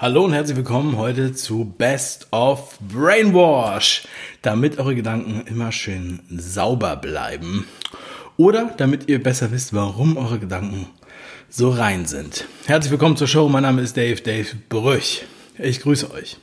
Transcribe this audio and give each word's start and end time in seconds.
Hallo 0.00 0.24
und 0.24 0.32
herzlich 0.32 0.56
willkommen 0.56 0.96
heute 0.96 1.34
zu 1.34 1.74
Best 1.76 2.28
of 2.30 2.78
Brainwash, 2.80 4.08
damit 4.40 4.78
eure 4.78 4.94
Gedanken 4.94 5.42
immer 5.44 5.72
schön 5.72 6.20
sauber 6.30 6.96
bleiben 6.96 7.66
oder 8.38 8.72
damit 8.78 9.10
ihr 9.10 9.22
besser 9.22 9.52
wisst, 9.52 9.74
warum 9.74 10.16
eure 10.16 10.38
Gedanken 10.38 10.86
so 11.50 11.68
rein 11.68 12.06
sind. 12.06 12.46
Herzlich 12.64 12.90
willkommen 12.90 13.18
zur 13.18 13.26
Show. 13.26 13.46
Mein 13.50 13.64
Name 13.64 13.82
ist 13.82 13.94
Dave, 13.94 14.22
Dave 14.22 14.48
Brüch. 14.70 15.26
Ich 15.58 15.82
grüße 15.82 16.10
euch. 16.12 16.38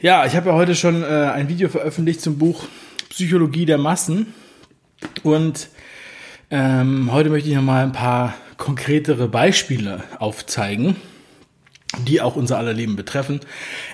Ja, 0.00 0.26
ich 0.26 0.34
habe 0.34 0.48
ja 0.48 0.56
heute 0.56 0.74
schon 0.74 1.04
äh, 1.04 1.06
ein 1.06 1.48
Video 1.48 1.68
veröffentlicht 1.68 2.20
zum 2.20 2.36
Buch 2.36 2.64
Psychologie 3.10 3.64
der 3.64 3.78
Massen 3.78 4.34
und 5.22 5.68
ähm, 6.50 7.12
heute 7.12 7.30
möchte 7.30 7.48
ich 7.48 7.54
nochmal 7.54 7.84
ein 7.84 7.92
paar 7.92 8.34
konkretere 8.56 9.28
Beispiele 9.28 10.02
aufzeigen 10.18 10.96
die 12.06 12.20
auch 12.20 12.36
unser 12.36 12.58
aller 12.58 12.72
Leben 12.72 12.96
betreffen. 12.96 13.40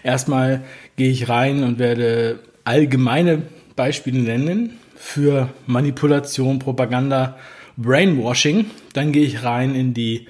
Erstmal 0.02 0.64
gehe 0.96 1.10
ich 1.10 1.28
rein 1.28 1.62
und 1.62 1.78
werde 1.78 2.40
allgemeine 2.64 3.42
Beispiele 3.74 4.18
nennen 4.18 4.78
für 4.96 5.48
Manipulation, 5.66 6.58
Propaganda, 6.58 7.36
Brainwashing. 7.76 8.66
Dann 8.92 9.12
gehe 9.12 9.24
ich 9.24 9.44
rein 9.44 9.74
in 9.74 9.94
die 9.94 10.28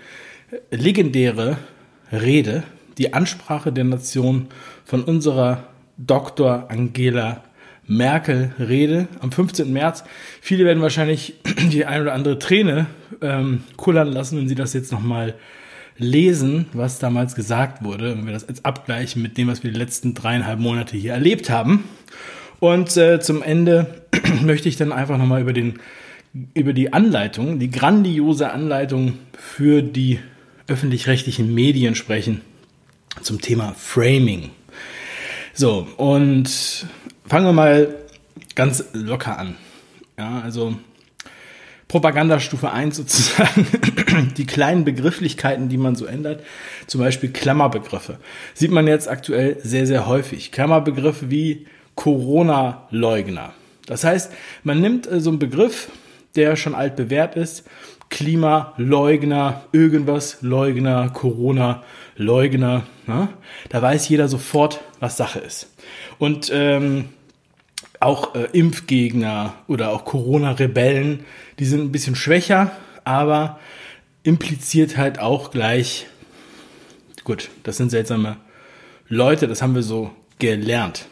legendäre 0.70 1.58
Rede, 2.12 2.62
die 2.98 3.14
Ansprache 3.14 3.72
der 3.72 3.84
Nation 3.84 4.48
von 4.84 5.02
unserer 5.02 5.64
Dr. 5.98 6.66
Angela 6.68 7.42
Merkel 7.88 8.52
Rede 8.58 9.06
am 9.20 9.30
15. 9.30 9.72
März. 9.72 10.04
Viele 10.40 10.64
werden 10.64 10.82
wahrscheinlich 10.82 11.34
die 11.72 11.84
ein 11.84 12.02
oder 12.02 12.14
andere 12.14 12.38
Träne 12.38 12.86
ähm, 13.22 13.64
kullern 13.76 14.08
lassen, 14.08 14.38
wenn 14.38 14.48
sie 14.48 14.54
das 14.54 14.72
jetzt 14.72 14.92
nochmal 14.92 15.34
lesen, 15.98 16.66
was 16.72 16.98
damals 16.98 17.34
gesagt 17.34 17.82
wurde, 17.82 18.16
wenn 18.16 18.26
wir 18.26 18.32
das 18.32 18.46
jetzt 18.48 18.66
abgleichen 18.66 19.22
mit 19.22 19.38
dem, 19.38 19.48
was 19.48 19.62
wir 19.62 19.72
die 19.72 19.78
letzten 19.78 20.14
dreieinhalb 20.14 20.58
Monate 20.58 20.96
hier 20.96 21.12
erlebt 21.12 21.50
haben. 21.50 21.84
Und 22.60 22.96
äh, 22.96 23.20
zum 23.20 23.42
Ende 23.42 24.02
möchte 24.42 24.68
ich 24.68 24.76
dann 24.76 24.92
einfach 24.92 25.18
nochmal 25.18 25.40
über, 25.40 25.52
den, 25.52 25.78
über 26.54 26.72
die 26.72 26.92
Anleitung, 26.92 27.58
die 27.58 27.70
grandiose 27.70 28.50
Anleitung 28.50 29.14
für 29.36 29.82
die 29.82 30.18
öffentlich-rechtlichen 30.68 31.54
Medien 31.54 31.94
sprechen 31.94 32.40
zum 33.22 33.40
Thema 33.40 33.74
Framing. 33.76 34.50
So, 35.54 35.86
und 35.96 36.48
fangen 37.26 37.46
wir 37.46 37.52
mal 37.52 37.94
ganz 38.54 38.84
locker 38.92 39.38
an. 39.38 39.56
Ja, 40.18 40.40
also 40.40 40.76
Propagandastufe 41.88 42.72
1 42.72 42.96
sozusagen, 42.96 43.66
die 44.36 44.46
kleinen 44.46 44.84
Begrifflichkeiten, 44.84 45.68
die 45.68 45.78
man 45.78 45.94
so 45.94 46.06
ändert, 46.06 46.42
zum 46.86 47.00
Beispiel 47.00 47.30
Klammerbegriffe, 47.30 48.18
sieht 48.54 48.72
man 48.72 48.88
jetzt 48.88 49.08
aktuell 49.08 49.58
sehr, 49.62 49.86
sehr 49.86 50.06
häufig. 50.06 50.50
Klammerbegriffe 50.50 51.30
wie 51.30 51.66
Corona-Leugner. 51.94 53.52
Das 53.86 54.02
heißt, 54.02 54.32
man 54.64 54.80
nimmt 54.80 55.10
äh, 55.10 55.20
so 55.20 55.30
einen 55.30 55.38
Begriff, 55.38 55.90
der 56.34 56.56
schon 56.56 56.74
alt 56.74 56.96
bewährt 56.96 57.36
ist, 57.36 57.64
Klimaleugner, 58.08 59.64
irgendwas 59.72 60.38
Leugner, 60.42 61.10
Corona 61.10 61.82
Leugner. 62.16 62.84
Ne? 63.06 63.28
Da 63.68 63.82
weiß 63.82 64.08
jeder 64.08 64.28
sofort, 64.28 64.80
was 65.00 65.16
Sache 65.16 65.40
ist. 65.40 65.72
Und 66.18 66.50
ähm, 66.52 67.06
auch 68.00 68.34
äh, 68.34 68.48
Impfgegner 68.52 69.54
oder 69.66 69.90
auch 69.90 70.04
Corona-Rebellen, 70.04 71.24
die 71.58 71.64
sind 71.64 71.80
ein 71.80 71.92
bisschen 71.92 72.16
schwächer, 72.16 72.72
aber 73.04 73.58
impliziert 74.22 74.96
halt 74.96 75.18
auch 75.18 75.50
gleich, 75.50 76.06
gut, 77.24 77.50
das 77.62 77.76
sind 77.76 77.90
seltsame 77.90 78.36
Leute, 79.08 79.46
das 79.46 79.62
haben 79.62 79.74
wir 79.74 79.82
so 79.82 80.10
gelernt. 80.38 81.06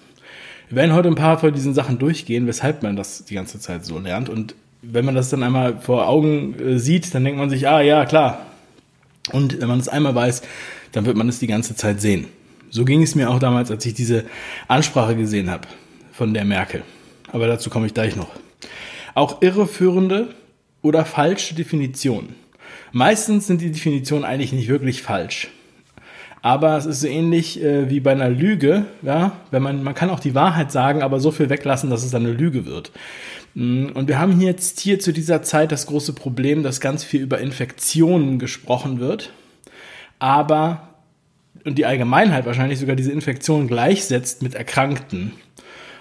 Wir 0.69 0.77
werden 0.77 0.95
heute 0.95 1.09
ein 1.09 1.15
paar 1.15 1.39
von 1.39 1.55
diesen 1.55 1.75
Sachen 1.75 1.99
durchgehen, 1.99 2.47
weshalb 2.47 2.83
man 2.83 2.97
das 2.97 3.25
die 3.25 3.35
ganze 3.35 3.61
Zeit 3.61 3.85
so 3.85 3.99
lernt. 3.99 4.29
Und 4.29 4.55
wenn 4.83 5.05
man 5.05 5.15
das 5.15 5.31
dann 5.31 5.43
einmal 5.43 5.81
vor 5.81 6.09
Augen 6.09 6.59
äh, 6.59 6.79
sieht, 6.79 7.15
dann 7.15 7.25
denkt 7.25 7.39
man 7.39 7.51
sich, 7.51 7.69
ah 7.69 7.81
ja, 7.81 8.05
klar. 8.07 8.47
Und 9.33 9.61
wenn 9.61 9.69
man 9.69 9.79
es 9.79 9.89
einmal 9.89 10.15
weiß, 10.15 10.43
dann 10.93 11.07
wird 11.07 11.17
man 11.17 11.29
es 11.29 11.39
die 11.39 11.47
ganze 11.47 11.77
Zeit 11.77 12.01
sehen. 12.01 12.27
So 12.71 12.85
ging 12.85 13.03
es 13.03 13.15
mir 13.15 13.31
auch 13.31 13.39
damals, 13.39 13.71
als 13.71 13.87
ich 13.87 13.95
diese 13.95 14.25
Ansprache 14.67 15.17
gesehen 15.17 15.51
habe 15.51 15.69
von 16.13 16.35
der 16.35 16.45
Merkel. 16.45 16.83
Aber 17.31 17.47
dazu 17.47 17.71
komme 17.71 17.87
ich 17.87 17.95
gleich 17.95 18.17
noch. 18.17 18.31
Auch 19.15 19.43
irreführende 19.43 20.35
oder 20.85 21.05
falsche 21.05 21.55
Definitionen. 21.55 22.37
Meistens 22.93 23.49
sind 23.49 23.61
die 23.61 23.73
Definitionen 23.73 24.25
eigentlich 24.25 24.53
nicht 24.53 24.69
wirklich 24.69 25.03
falsch. 25.03 25.49
Aber 26.43 26.77
es 26.77 26.85
ist 26.85 27.01
so 27.01 27.07
ähnlich 27.07 27.63
äh, 27.63 27.89
wie 27.89 28.01
bei 28.01 28.13
einer 28.13 28.29
Lüge, 28.29 28.85
ja, 29.01 29.33
wenn 29.51 29.63
man, 29.63 29.83
man 29.83 29.95
kann 29.95 30.11
auch 30.11 30.21
die 30.21 30.35
Wahrheit 30.35 30.71
sagen, 30.71 31.03
aber 31.03 31.19
so 31.19 31.31
viel 31.31 31.49
weglassen, 31.49 31.89
dass 31.89 32.05
es 32.05 32.11
dann 32.11 32.27
eine 32.27 32.35
Lüge 32.35 32.67
wird. 32.67 32.93
Mm, 33.55 33.87
und 33.95 34.09
wir 34.09 34.19
haben 34.19 34.39
jetzt 34.43 34.79
hier 34.79 35.01
zu 35.01 35.13
dieser 35.13 35.43
Zeit 35.43 35.73
das 35.73 35.87
große 35.87 36.13
Problem, 36.13 36.63
dass 36.63 36.83
ganz 36.83 37.03
viel 37.03 37.23
über 37.23 37.39
Infektionen 37.39 38.39
gesprochen 38.39 39.01
wird, 39.01 39.33
aber 40.19 40.91
und 41.65 41.79
die 41.79 41.87
Allgemeinheit 41.87 42.45
wahrscheinlich 42.45 42.79
sogar 42.79 42.95
diese 42.95 43.11
Infektion 43.11 43.69
gleichsetzt 43.69 44.43
mit 44.43 44.55
Erkrankten. 44.55 45.33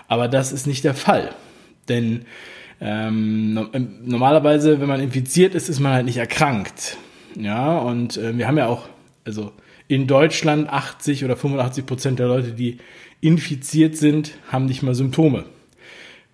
Aber 0.09 0.27
das 0.27 0.51
ist 0.51 0.67
nicht 0.67 0.83
der 0.83 0.93
Fall. 0.93 1.33
Denn 1.88 2.25
ähm, 2.85 3.69
ähm, 3.71 3.99
normalerweise, 4.03 4.81
wenn 4.81 4.89
man 4.89 4.99
infiziert 4.99 5.55
ist, 5.55 5.69
ist 5.69 5.79
man 5.79 5.94
halt 5.94 6.05
nicht 6.05 6.17
erkrankt. 6.17 6.97
Ja, 7.39 7.77
und 7.77 8.17
äh, 8.17 8.38
wir 8.38 8.45
haben 8.45 8.57
ja 8.57 8.67
auch, 8.67 8.89
also 9.23 9.53
in 9.88 10.05
Deutschland 10.05 10.69
80 10.69 11.23
oder 11.23 11.38
85 11.38 11.85
Prozent 11.85 12.19
der 12.19 12.27
Leute, 12.27 12.51
die 12.51 12.79
infiziert 13.22 13.95
sind, 13.95 14.33
haben 14.51 14.66
nicht 14.66 14.83
mal 14.83 14.95
Symptome. 14.95 15.45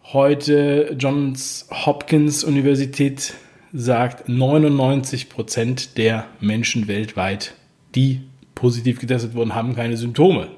Heute 0.05 0.95
Johns 0.97 1.67
Hopkins 1.69 2.43
Universität 2.43 3.35
sagt 3.71 4.27
99 4.27 5.29
Prozent 5.29 5.99
der 5.99 6.25
Menschen 6.39 6.88
weltweit, 6.88 7.53
die 7.93 8.21
positiv 8.55 8.99
getestet 8.99 9.35
wurden, 9.35 9.53
haben 9.53 9.75
keine 9.75 9.97
Symptome. 9.97 10.47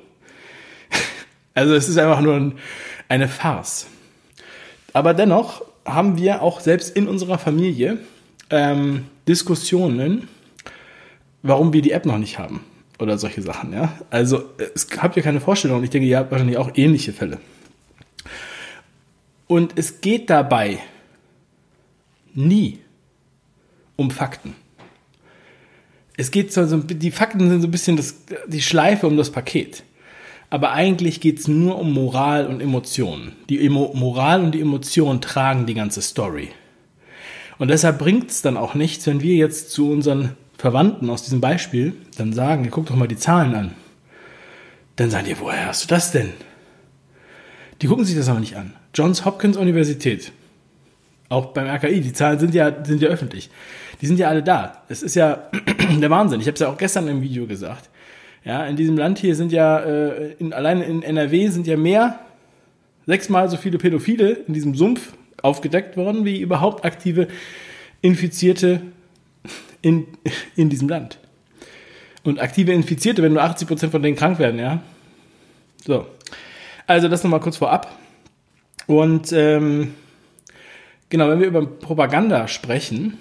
Also 1.54 1.76
es 1.76 1.90
ist 1.90 1.98
einfach 1.98 2.22
nur 2.22 2.36
ein, 2.36 2.54
eine 3.10 3.28
Farce. 3.28 3.88
Aber 4.94 5.14
dennoch 5.14 5.64
haben 5.86 6.18
wir 6.18 6.42
auch 6.42 6.60
selbst 6.60 6.96
in 6.96 7.08
unserer 7.08 7.38
Familie 7.38 8.00
ähm, 8.50 9.06
Diskussionen, 9.28 10.28
warum 11.44 11.74
wir 11.74 11.82
die 11.82 11.92
App 11.92 12.06
noch 12.06 12.18
nicht 12.18 12.38
haben 12.38 12.64
oder 13.00 13.18
solche 13.18 13.42
Sachen. 13.42 13.74
Ja? 13.74 13.98
Also 14.10 14.44
es 14.58 14.88
habt 14.98 15.18
ihr 15.18 15.24
keine 15.24 15.42
Vorstellung 15.42 15.78
und 15.78 15.84
ich 15.84 15.90
denke, 15.90 16.08
ihr 16.08 16.18
habt 16.18 16.32
wahrscheinlich 16.32 16.58
auch 16.58 16.72
ähnliche 16.76 17.14
Fälle. 17.14 17.40
Und 19.48 19.74
es 19.76 20.02
geht 20.02 20.30
dabei 20.30 20.80
nie 22.34 22.80
um 23.96 24.12
Fakten. 24.12 24.56
Es 26.16 26.32
geht 26.32 26.54
so, 26.54 26.78
die 26.78 27.12
Fakten 27.12 27.50
sind 27.50 27.62
so 27.62 27.68
ein 27.68 27.72
bisschen 27.72 27.98
das, 27.98 28.16
die 28.48 28.62
Schleife 28.62 29.08
um 29.08 29.18
das 29.18 29.32
Paket. 29.32 29.84
Aber 30.52 30.74
eigentlich 30.74 31.22
geht 31.22 31.40
es 31.40 31.48
nur 31.48 31.80
um 31.80 31.94
Moral 31.94 32.46
und 32.46 32.62
Emotionen. 32.62 33.32
Die 33.50 33.66
Emo 33.66 33.94
Moral 33.96 34.44
und 34.44 34.52
die 34.52 34.60
Emotionen 34.60 35.22
tragen 35.22 35.66
die 35.66 35.74
ganze 35.74 36.02
Story. 36.02 36.50
Und 37.58 37.70
deshalb 37.70 37.98
bringt 37.98 38.30
es 38.30 38.42
dann 38.42 38.58
auch 38.58 38.76
nichts, 38.76 39.08
wenn 39.08 39.22
wir 39.22 39.36
jetzt 39.36 39.72
zu 39.72 39.90
unseren 39.90 40.36
Verwandten 40.58 41.10
aus 41.10 41.24
diesem 41.24 41.40
Beispiel 41.40 41.94
dann 42.18 42.34
sagen, 42.34 42.68
guck 42.70 42.88
doch 42.88 42.98
mal 42.98 43.08
die 43.08 43.16
Zahlen 43.16 43.56
an. 43.56 43.72
Dann 44.98 45.10
sagen 45.10 45.26
die, 45.26 45.40
woher 45.40 45.68
hast 45.68 45.86
du 45.86 45.88
das 45.88 46.12
denn? 46.12 46.34
Die 47.82 47.88
gucken 47.88 48.04
sich 48.04 48.18
das 48.18 48.28
aber 48.28 48.42
nicht 48.42 48.58
an. 48.58 48.74
Johns 48.94 49.24
Hopkins 49.24 49.56
Universität, 49.56 50.34
auch 51.30 51.54
beim 51.54 51.66
RKI, 51.66 52.02
die 52.02 52.12
Zahlen 52.12 52.40
sind 52.40 52.54
ja, 52.54 52.84
sind 52.84 53.02
ja 53.02 53.08
öffentlich. 53.08 53.50
Die 54.02 54.06
sind 54.06 54.20
ja 54.20 54.28
alle 54.28 54.44
da. 54.44 54.84
Es 54.90 55.02
ist 55.02 55.16
ja 55.16 55.50
der 56.02 56.10
Wahnsinn. 56.10 56.42
Ich 56.42 56.48
habe 56.48 56.56
es 56.56 56.60
ja 56.60 56.68
auch 56.68 56.78
gestern 56.78 57.08
im 57.08 57.22
Video 57.22 57.48
gesagt. 57.48 57.90
Ja, 58.44 58.66
in 58.66 58.76
diesem 58.76 58.98
Land 58.98 59.20
hier 59.20 59.36
sind 59.36 59.52
ja, 59.52 59.80
äh, 59.80 60.34
in, 60.40 60.54
allein 60.54 60.82
in 60.82 61.04
NRW 61.04 61.48
sind 61.50 61.68
ja 61.68 61.78
mehr, 61.78 62.20
sechsmal 63.06 63.50
so 63.50 63.58
viele 63.58 63.78
Pädophile 63.78 64.32
in 64.48 64.54
diesem 64.54 64.76
Sumpf 64.76 65.14
aufgedeckt 65.42 65.98
worden, 65.98 66.26
wie 66.26 66.42
überhaupt 66.42 66.86
aktive 66.86 67.28
Infizierte 68.02 68.82
in, 69.82 70.08
in 70.56 70.70
diesem 70.70 70.90
Land. 70.90 71.20
Und 72.24 72.40
aktive 72.40 72.72
Infizierte, 72.72 73.24
wenn 73.24 73.34
nur 73.34 73.44
80 73.44 73.68
Prozent 73.68 73.92
von 73.92 74.02
denen 74.02 74.16
krank 74.16 74.40
werden, 74.40 74.60
ja. 74.60 74.82
So. 75.84 76.06
Also 76.88 77.08
das 77.08 77.24
nochmal 77.24 77.40
kurz 77.40 77.58
vorab. 77.58 77.96
Und 78.86 79.32
ähm, 79.32 79.94
genau, 81.10 81.30
wenn 81.30 81.40
wir 81.40 81.48
über 81.48 81.66
Propaganda 81.66 82.48
sprechen, 82.48 83.18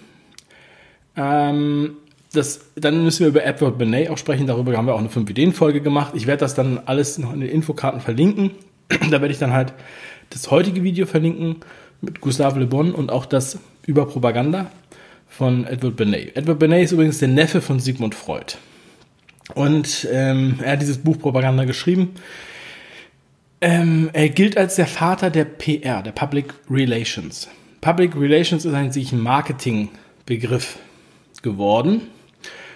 ähm, 1.16 1.96
das, 2.32 2.60
dann 2.76 3.02
müssen 3.02 3.20
wir 3.20 3.28
über 3.28 3.44
Edward 3.44 3.78
Benet 3.78 4.10
auch 4.10 4.18
sprechen. 4.18 4.46
Darüber 4.46 4.76
haben 4.76 4.86
wir 4.86 4.94
auch 4.94 5.00
eine 5.00 5.08
5-Ideen-Folge 5.08 5.80
gemacht. 5.80 6.12
Ich 6.14 6.26
werde 6.26 6.40
das 6.40 6.54
dann 6.54 6.80
alles 6.86 7.18
noch 7.18 7.32
in 7.32 7.40
den 7.40 7.50
Infokarten 7.50 8.00
verlinken. 8.00 8.52
da 8.88 9.20
werde 9.20 9.32
ich 9.32 9.38
dann 9.38 9.52
halt 9.52 9.72
das 10.30 10.50
heutige 10.50 10.82
Video 10.82 11.06
verlinken 11.06 11.56
mit 12.00 12.20
Gustave 12.20 12.60
Le 12.60 12.66
Bon 12.66 12.92
und 12.92 13.10
auch 13.10 13.26
das 13.26 13.58
über 13.86 14.06
Propaganda 14.06 14.70
von 15.28 15.66
Edward 15.66 15.96
Benet. 15.96 16.36
Edward 16.36 16.60
Benet 16.60 16.84
ist 16.84 16.92
übrigens 16.92 17.18
der 17.18 17.28
Neffe 17.28 17.60
von 17.60 17.80
Sigmund 17.80 18.14
Freud. 18.14 18.54
Und 19.54 20.06
ähm, 20.12 20.60
er 20.62 20.72
hat 20.72 20.82
dieses 20.82 20.98
Buch 20.98 21.18
Propaganda 21.18 21.64
geschrieben. 21.64 22.14
Ähm, 23.60 24.08
er 24.12 24.28
gilt 24.28 24.56
als 24.56 24.76
der 24.76 24.86
Vater 24.86 25.30
der 25.30 25.44
PR, 25.44 26.02
der 26.02 26.12
Public 26.12 26.54
Relations. 26.70 27.48
Public 27.80 28.14
Relations 28.16 28.64
ist 28.64 28.72
eigentlich 28.72 29.12
ein 29.12 29.20
Marketingbegriff 29.20 30.78
geworden. 31.42 32.02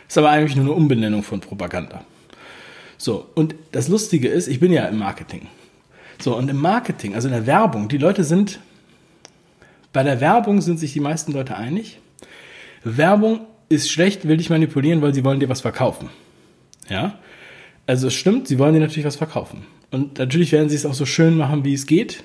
Ist 0.08 0.18
aber 0.18 0.30
eigentlich 0.30 0.56
nur 0.56 0.66
eine 0.66 0.74
Umbenennung 0.74 1.22
von 1.22 1.40
Propaganda. 1.40 2.04
So, 2.98 3.26
und 3.34 3.54
das 3.72 3.88
Lustige 3.88 4.28
ist, 4.28 4.48
ich 4.48 4.60
bin 4.60 4.72
ja 4.72 4.86
im 4.86 4.98
Marketing. 4.98 5.48
So, 6.20 6.36
und 6.36 6.48
im 6.48 6.58
Marketing, 6.58 7.14
also 7.14 7.28
in 7.28 7.34
der 7.34 7.46
Werbung, 7.46 7.88
die 7.88 7.98
Leute 7.98 8.24
sind, 8.24 8.60
bei 9.92 10.02
der 10.02 10.20
Werbung 10.20 10.60
sind 10.60 10.78
sich 10.78 10.92
die 10.92 11.00
meisten 11.00 11.32
Leute 11.32 11.56
einig. 11.56 11.98
Werbung 12.82 13.40
ist 13.68 13.90
schlecht, 13.90 14.26
will 14.26 14.36
dich 14.36 14.50
manipulieren, 14.50 15.02
weil 15.02 15.14
sie 15.14 15.24
wollen 15.24 15.40
dir 15.40 15.48
was 15.48 15.60
verkaufen. 15.60 16.08
Ja? 16.88 17.18
Also 17.86 18.08
es 18.08 18.14
stimmt, 18.14 18.48
sie 18.48 18.58
wollen 18.58 18.74
dir 18.74 18.80
natürlich 18.80 19.06
was 19.06 19.16
verkaufen. 19.16 19.64
Und 19.90 20.18
natürlich 20.18 20.52
werden 20.52 20.68
sie 20.68 20.76
es 20.76 20.86
auch 20.86 20.94
so 20.94 21.06
schön 21.06 21.36
machen, 21.36 21.64
wie 21.64 21.74
es 21.74 21.86
geht. 21.86 22.24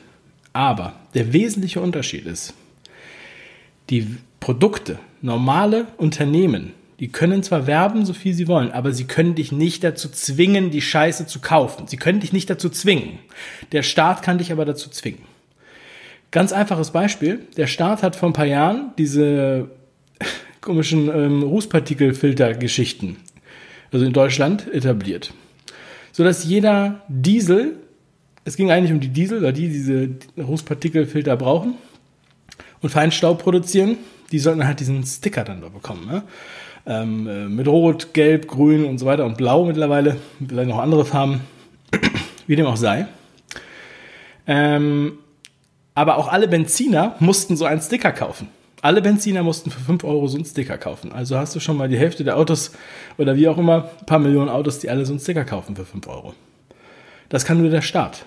Aber 0.54 0.94
der 1.14 1.34
wesentliche 1.34 1.82
Unterschied 1.82 2.26
ist, 2.26 2.54
die 3.90 4.18
Produkte, 4.40 5.00
normale 5.22 5.88
Unternehmen, 5.98 6.74
die 7.00 7.08
können 7.08 7.44
zwar 7.44 7.66
werben, 7.66 8.06
so 8.06 8.14
viel 8.14 8.34
sie 8.34 8.48
wollen, 8.48 8.72
aber 8.72 8.92
sie 8.92 9.06
können 9.06 9.36
dich 9.36 9.52
nicht 9.52 9.84
dazu 9.84 10.10
zwingen, 10.10 10.70
die 10.70 10.82
Scheiße 10.82 11.28
zu 11.28 11.40
kaufen. 11.40 11.88
Sie 11.88 11.98
können 11.98 12.20
dich 12.20 12.34
nicht 12.34 12.50
dazu 12.50 12.70
zwingen. 12.70 13.20
Der 13.72 13.84
Staat 13.84 14.22
kann 14.22 14.38
dich 14.38 14.52
aber 14.52 14.66
dazu 14.66 14.90
zwingen. 14.90 15.22
Ganz 16.32 16.52
einfaches 16.52 16.92
Beispiel. 16.92 17.40
Der 17.56 17.68
Staat 17.68 18.04
hat 18.04 18.16
vor 18.16 18.30
ein 18.30 18.34
paar 18.34 18.46
Jahren 18.46 18.92
diese 18.98 19.70
komischen 20.62 21.08
ähm, 21.08 21.42
Rußpartikelfilter-Geschichten, 21.42 23.16
also 23.92 24.06
in 24.06 24.14
Deutschland, 24.14 24.72
etabliert. 24.72 25.34
Sodass 26.12 26.44
jeder 26.44 27.02
Diesel, 27.08 27.78
es 28.44 28.58
ging 28.58 28.72
eigentlich 28.72 28.92
um 28.92 29.00
die 29.00 29.08
Diesel, 29.08 29.42
weil 29.42 29.54
die 29.54 29.70
diese 29.70 30.10
Rußpartikelfilter 30.38 31.38
brauchen 31.38 31.76
und 32.82 32.90
Feinstaub 32.90 33.42
produzieren, 33.42 33.98
die 34.32 34.40
sollten 34.40 34.68
halt 34.68 34.82
diesen 34.82 35.04
Sticker 35.06 35.46
dann 35.46 35.62
da 35.62 35.70
bekommen. 35.70 36.06
Ne? 36.06 36.24
Ähm, 36.86 37.28
äh, 37.28 37.46
mit 37.48 37.68
Rot, 37.68 38.14
Gelb, 38.14 38.48
Grün 38.48 38.86
und 38.86 38.98
so 38.98 39.06
weiter 39.06 39.26
und 39.26 39.38
Blau 39.38 39.66
mittlerweile, 39.66 40.18
vielleicht 40.46 40.70
noch 40.70 40.80
andere 40.80 41.06
Farben, 41.06 41.42
wie 42.48 42.56
dem 42.56 42.66
auch 42.66 42.78
sei. 42.78 43.08
Ähm, 44.48 45.20
aber 45.94 46.18
auch 46.18 46.28
alle 46.28 46.48
Benziner 46.48 47.16
mussten 47.20 47.58
so 47.58 47.66
einen 47.66 47.82
Sticker 47.82 48.12
kaufen. 48.12 48.48
Alle 48.82 49.02
Benziner 49.02 49.44
mussten 49.44 49.70
für 49.70 49.82
5 49.82 50.04
Euro 50.06 50.28
so 50.28 50.38
einen 50.38 50.46
Sticker 50.46 50.78
kaufen. 50.78 51.12
Also 51.12 51.38
hast 51.38 51.54
du 51.56 51.60
schon 51.60 51.76
mal 51.76 51.90
die 51.90 51.98
Hälfte 51.98 52.24
der 52.24 52.38
Autos 52.38 52.72
oder 53.18 53.36
wie 53.36 53.48
auch 53.50 53.58
immer, 53.58 53.90
ein 54.00 54.06
paar 54.06 54.20
Millionen 54.20 54.50
Autos, 54.50 54.80
die 54.80 54.90
alle 54.90 55.06
so 55.06 55.12
einen 55.12 55.20
Sticker 55.20 55.44
kaufen 55.44 55.76
für 55.76 55.86
5 55.86 56.08
Euro. 56.08 56.34
Das 57.28 57.46
kann 57.46 57.60
nur 57.60 57.70
der 57.70 57.82
Staat. 57.82 58.26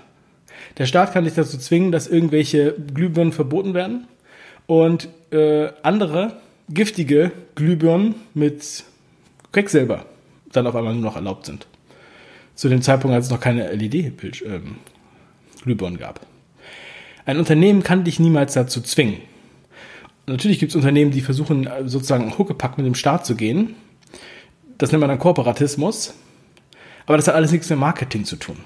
Der 0.78 0.86
Staat 0.86 1.12
kann 1.12 1.24
dich 1.24 1.34
dazu 1.34 1.58
zwingen, 1.58 1.92
dass 1.92 2.06
irgendwelche 2.06 2.72
Glühbirnen 2.72 3.32
verboten 3.32 3.74
werden 3.74 4.06
und 4.66 5.08
äh, 5.30 5.70
andere 5.82 6.36
giftige 6.68 7.32
Glühbirnen 7.54 8.14
mit 8.34 8.84
Quecksilber 9.52 10.06
dann 10.52 10.66
auf 10.66 10.74
einmal 10.76 10.94
nur 10.94 11.02
noch 11.02 11.16
erlaubt 11.16 11.46
sind. 11.46 11.66
Zu 12.54 12.68
dem 12.68 12.82
Zeitpunkt, 12.82 13.14
als 13.14 13.26
es 13.26 13.30
noch 13.30 13.40
keine 13.40 13.72
LED-Glühbirnen 13.72 14.76
ähm, 15.64 15.98
gab. 15.98 16.26
Ein 17.24 17.38
Unternehmen 17.38 17.82
kann 17.82 18.04
dich 18.04 18.20
niemals 18.20 18.54
dazu 18.54 18.80
zwingen. 18.80 19.16
Natürlich 20.26 20.58
gibt 20.58 20.70
es 20.70 20.76
Unternehmen, 20.76 21.10
die 21.10 21.20
versuchen, 21.20 21.66
äh, 21.66 21.88
sozusagen 21.88 22.36
Huckepack 22.36 22.76
mit 22.76 22.86
dem 22.86 22.94
Staat 22.94 23.26
zu 23.26 23.34
gehen. 23.34 23.74
Das 24.78 24.92
nennt 24.92 25.00
man 25.00 25.08
dann 25.08 25.18
Kooperatismus. 25.18 26.14
Aber 27.06 27.16
das 27.16 27.26
hat 27.28 27.34
alles 27.34 27.50
nichts 27.52 27.68
mit 27.70 27.78
Marketing 27.78 28.24
zu 28.24 28.36
tun. 28.36 28.56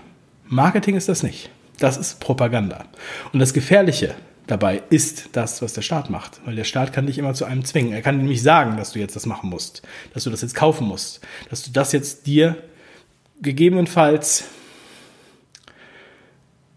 Marketing 0.47 0.97
ist 0.97 1.09
das 1.09 1.23
nicht. 1.23 1.51
Das 1.79 1.97
ist 1.97 2.21
Propaganda. 2.21 2.85
Und 3.33 3.41
das 3.41 3.53
Gefährliche 3.53 4.15
dabei 4.47 4.83
ist 4.91 5.31
das, 5.33 5.63
was 5.63 5.73
der 5.73 5.83
Staat 5.83 6.11
macht. 6.11 6.41
Weil 6.45 6.57
der 6.57 6.65
Staat 6.65 6.93
kann 6.93 7.07
dich 7.07 7.19
immer 7.19 7.35
zu 7.35 7.45
einem 7.45 7.65
zwingen. 7.65 7.93
Er 7.93 8.03
kann 8.03 8.19
nämlich 8.19 8.43
sagen, 8.43 8.77
dass 8.77 8.93
du 8.93 8.99
jetzt 8.99 9.17
das 9.17 9.27
machen 9.27 9.51
musst, 9.51 9.83
dass 10.15 10.25
du 10.25 10.31
das 10.31 10.43
jetzt 10.43 10.55
kaufen 10.55 10.87
musst, 10.87 11.21
dass 11.51 11.63
du 11.63 11.71
das 11.71 11.93
jetzt 11.93 12.27
dir 12.27 12.57
gegebenenfalls, 13.43 14.45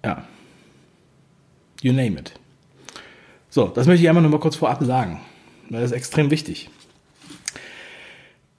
ja, 0.03 0.25
you 1.81 1.93
name 1.93 2.19
it. 2.19 2.33
So, 3.49 3.67
das 3.67 3.87
möchte 3.87 4.03
ich 4.03 4.09
einfach 4.09 4.21
nur 4.21 4.31
mal 4.31 4.39
kurz 4.39 4.55
vorab 4.55 4.83
sagen, 4.83 5.21
weil 5.69 5.81
das 5.81 5.91
ist 5.91 5.97
extrem 5.97 6.31
wichtig. 6.31 6.69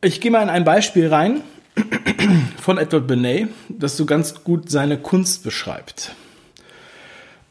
Ich 0.01 0.21
gehe 0.21 0.31
mal 0.31 0.43
in 0.43 0.49
ein 0.49 0.65
Beispiel 0.65 1.09
rein 1.09 1.43
von 2.61 2.79
Edward 2.79 3.07
Benet, 3.07 3.49
das 3.69 3.97
so 3.97 4.07
ganz 4.07 4.43
gut 4.45 4.71
seine 4.71 4.99
Kunst 4.99 5.45
beschreibt. 5.45 6.15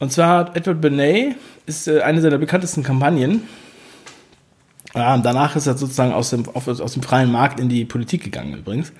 Und 0.00 0.10
zwar 0.10 0.56
Edward 0.56 0.80
Benet 0.80 1.36
ist 1.66 1.86
äh, 1.86 2.00
eine 2.00 2.20
seiner 2.20 2.38
bekanntesten 2.38 2.82
Kampagnen. 2.82 3.44
Ja, 4.94 5.16
danach 5.18 5.54
ist 5.54 5.68
er 5.68 5.76
sozusagen 5.76 6.12
aus 6.12 6.30
dem, 6.30 6.48
aus 6.48 6.92
dem 6.94 7.02
freien 7.02 7.30
Markt 7.30 7.60
in 7.60 7.68
die 7.68 7.84
Politik 7.84 8.24
gegangen 8.24 8.54
übrigens. 8.54 8.92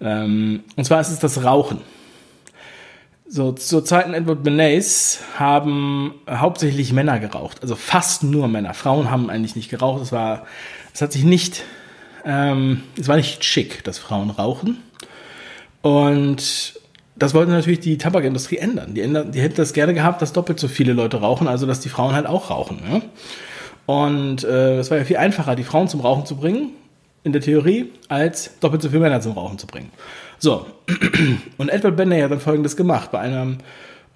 Ähm, 0.00 0.64
und 0.76 0.84
zwar 0.84 1.00
ist 1.00 1.08
es 1.08 1.20
das 1.20 1.44
Rauchen. 1.44 1.80
So, 3.30 3.52
zur 3.52 3.84
Zeiten 3.84 4.12
Edward 4.12 4.42
Benets 4.42 5.20
haben 5.36 6.14
hauptsächlich 6.28 6.92
Männer 6.92 7.20
geraucht, 7.20 7.62
also 7.62 7.76
fast 7.76 8.22
nur 8.22 8.48
Männer. 8.48 8.74
Frauen 8.74 9.10
haben 9.10 9.30
eigentlich 9.30 9.54
nicht 9.54 9.70
geraucht. 9.70 10.02
Es 10.02 10.12
war, 10.12 10.46
es 10.94 11.00
hat 11.00 11.12
sich 11.12 11.24
nicht, 11.24 11.62
ähm, 12.24 12.82
es 12.98 13.06
war 13.06 13.16
nicht 13.16 13.44
schick, 13.44 13.84
dass 13.84 13.98
Frauen 13.98 14.30
rauchen. 14.30 14.78
Und 15.82 16.77
das 17.18 17.34
wollte 17.34 17.50
natürlich 17.50 17.80
die 17.80 17.98
Tabakindustrie 17.98 18.58
ändern. 18.58 18.94
Die, 18.94 19.00
ändern, 19.00 19.32
die 19.32 19.40
hätte 19.40 19.56
das 19.56 19.72
gerne 19.72 19.94
gehabt, 19.94 20.22
dass 20.22 20.32
doppelt 20.32 20.60
so 20.60 20.68
viele 20.68 20.92
Leute 20.92 21.18
rauchen, 21.18 21.48
also 21.48 21.66
dass 21.66 21.80
die 21.80 21.88
Frauen 21.88 22.14
halt 22.14 22.26
auch 22.26 22.50
rauchen. 22.50 22.78
Ja? 22.90 23.00
Und 23.86 24.44
äh, 24.44 24.78
es 24.78 24.90
war 24.90 24.98
ja 24.98 25.04
viel 25.04 25.16
einfacher, 25.16 25.56
die 25.56 25.64
Frauen 25.64 25.88
zum 25.88 26.00
Rauchen 26.00 26.26
zu 26.26 26.36
bringen, 26.36 26.70
in 27.24 27.32
der 27.32 27.40
Theorie, 27.40 27.90
als 28.08 28.58
doppelt 28.60 28.82
so 28.82 28.90
viele 28.90 29.00
Männer 29.00 29.20
zum 29.20 29.32
Rauchen 29.32 29.58
zu 29.58 29.66
bringen. 29.66 29.90
So, 30.38 30.66
und 31.58 31.68
Edward 31.68 31.96
Benner 31.96 32.22
hat 32.22 32.30
dann 32.30 32.40
folgendes 32.40 32.76
gemacht. 32.76 33.10
Bei 33.10 33.18
einem 33.20 33.58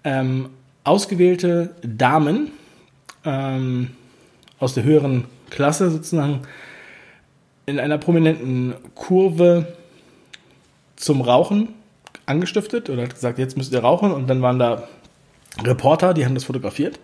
ähm, 0.05 0.51
ausgewählte 0.85 1.75
Damen, 1.83 2.51
ähm, 3.27 3.91
aus 4.59 4.75
der 4.75 4.85
höheren 4.85 5.25
Klasse 5.51 5.91
sozusagen 5.91 6.43
in 7.67 7.81
einer 7.81 7.99
prominenten 7.99 8.75
Kurve 8.95 9.77
zum 10.97 11.21
Rauchen 11.21 11.69
angestiftet 12.25 12.89
oder 12.91 13.03
hat 13.03 13.15
gesagt, 13.15 13.39
jetzt 13.39 13.57
müsst 13.57 13.73
ihr 13.73 13.81
rauchen. 13.81 14.13
Und 14.13 14.29
dann 14.29 14.43
waren 14.43 14.59
da 14.59 14.89
Reporter, 15.63 16.15
die 16.15 16.25
haben 16.25 16.35
das 16.35 16.45
fotografiert. 16.45 16.99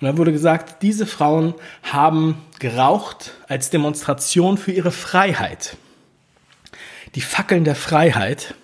Und 0.00 0.06
dann 0.06 0.18
wurde 0.18 0.32
gesagt, 0.32 0.82
diese 0.82 1.06
Frauen 1.06 1.54
haben 1.82 2.36
geraucht 2.58 3.34
als 3.48 3.70
Demonstration 3.70 4.58
für 4.58 4.72
ihre 4.72 4.90
Freiheit. 4.90 5.76
Die 7.14 7.20
Fackeln 7.20 7.64
der 7.64 7.74
Freiheit, 7.74 8.54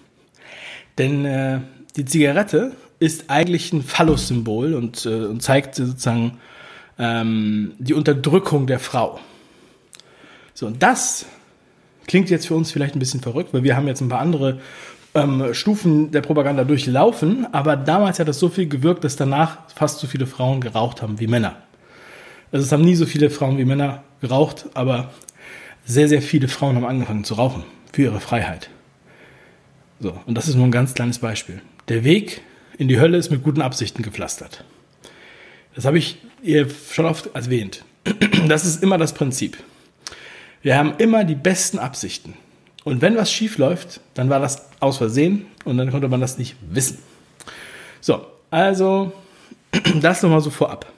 denn 0.96 1.24
äh, 1.24 1.60
die 1.96 2.04
Zigarette 2.04 2.72
ist 2.98 3.30
eigentlich 3.30 3.72
ein 3.72 3.82
Phallus-Symbol 3.82 4.74
und, 4.74 5.06
äh, 5.06 5.26
und 5.26 5.42
zeigt 5.42 5.74
sozusagen 5.76 6.38
ähm, 6.98 7.72
die 7.78 7.94
Unterdrückung 7.94 8.66
der 8.66 8.78
Frau. 8.78 9.20
So, 10.54 10.66
und 10.66 10.82
das 10.82 11.26
klingt 12.06 12.30
jetzt 12.30 12.46
für 12.46 12.54
uns 12.54 12.72
vielleicht 12.72 12.96
ein 12.96 12.98
bisschen 12.98 13.20
verrückt, 13.20 13.54
weil 13.54 13.62
wir 13.62 13.76
haben 13.76 13.86
jetzt 13.86 14.00
ein 14.00 14.08
paar 14.08 14.20
andere 14.20 14.60
ähm, 15.14 15.54
Stufen 15.54 16.10
der 16.10 16.20
Propaganda 16.20 16.64
durchlaufen, 16.64 17.46
aber 17.52 17.76
damals 17.76 18.18
hat 18.18 18.28
das 18.28 18.38
so 18.38 18.48
viel 18.48 18.68
gewirkt, 18.68 19.04
dass 19.04 19.16
danach 19.16 19.58
fast 19.74 20.00
so 20.00 20.06
viele 20.06 20.26
Frauen 20.26 20.60
geraucht 20.60 21.02
haben 21.02 21.20
wie 21.20 21.26
Männer. 21.26 21.56
Also 22.50 22.64
es 22.64 22.72
haben 22.72 22.84
nie 22.84 22.94
so 22.94 23.06
viele 23.06 23.30
Frauen 23.30 23.58
wie 23.58 23.64
Männer 23.64 24.02
geraucht, 24.20 24.66
aber 24.74 25.10
sehr, 25.84 26.08
sehr 26.08 26.22
viele 26.22 26.48
Frauen 26.48 26.76
haben 26.76 26.86
angefangen 26.86 27.24
zu 27.24 27.34
rauchen 27.34 27.64
für 27.92 28.02
ihre 28.02 28.20
Freiheit. 28.20 28.70
So, 30.00 30.14
und 30.26 30.34
das 30.36 30.48
ist 30.48 30.54
nur 30.54 30.64
ein 30.64 30.72
ganz 30.72 30.94
kleines 30.94 31.18
Beispiel. 31.18 31.60
Der 31.88 32.04
Weg 32.04 32.42
in 32.78 32.88
die 32.88 33.00
Hölle 33.00 33.18
ist 33.18 33.30
mit 33.30 33.42
guten 33.42 33.62
Absichten 33.62 34.02
gepflastert. 34.02 34.64
Das 35.78 35.84
habe 35.84 35.96
ich 35.96 36.18
schon 36.92 37.06
oft 37.06 37.32
erwähnt. 37.36 37.84
Das 38.48 38.64
ist 38.64 38.82
immer 38.82 38.98
das 38.98 39.12
Prinzip. 39.12 39.56
Wir 40.60 40.76
haben 40.76 40.94
immer 40.98 41.22
die 41.22 41.36
besten 41.36 41.78
Absichten. 41.78 42.34
Und 42.82 43.00
wenn 43.00 43.16
was 43.16 43.30
schief 43.30 43.58
läuft, 43.58 44.00
dann 44.14 44.28
war 44.28 44.40
das 44.40 44.66
aus 44.80 44.96
Versehen 44.96 45.46
und 45.64 45.78
dann 45.78 45.92
konnte 45.92 46.08
man 46.08 46.20
das 46.20 46.36
nicht 46.36 46.56
wissen. 46.68 46.98
So, 48.00 48.26
also 48.50 49.12
das 50.00 50.20
nochmal 50.20 50.40
so 50.40 50.50
vorab. 50.50 50.92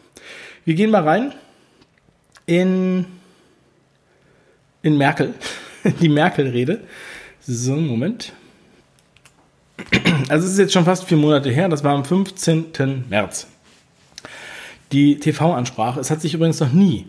Wir 0.65 0.73
gehen 0.73 0.91
mal 0.91 1.03
rein 1.03 1.35
in, 2.47 3.05
in 4.81 4.97
Merkel, 4.97 5.35
die 6.01 6.09
Merkel-Rede. 6.09 6.81
So, 7.43 7.77
Moment. 7.77 8.33
Also 10.31 10.47
es 10.47 10.55
ist 10.55 10.59
jetzt 10.59 10.73
schon 10.73 10.87
fast 10.87 11.05
vier 11.05 11.19
Monate 11.19 11.51
her, 11.51 11.69
das 11.69 11.85
war 11.85 11.95
am 11.95 12.07
15. 12.07 13.05
März. 13.11 13.47
Die 14.93 15.19
TV-Ansprache. 15.19 16.01
Es 16.01 16.11
hat 16.11 16.21
sich 16.21 16.35
übrigens 16.35 16.61
noch 16.61 16.73
nie 16.73 17.07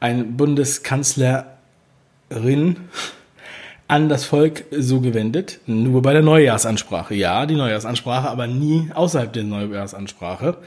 ein 0.00 0.36
Bundeskanzlerin 0.36 1.46
an 3.88 4.08
das 4.08 4.24
Volk 4.24 4.64
so 4.70 5.00
gewendet, 5.00 5.60
nur 5.66 6.02
bei 6.02 6.12
der 6.12 6.22
Neujahrsansprache. 6.22 7.14
Ja, 7.14 7.46
die 7.46 7.54
Neujahrsansprache, 7.54 8.28
aber 8.28 8.46
nie 8.46 8.90
außerhalb 8.94 9.32
der 9.32 9.44
Neujahrsansprache. 9.44 10.58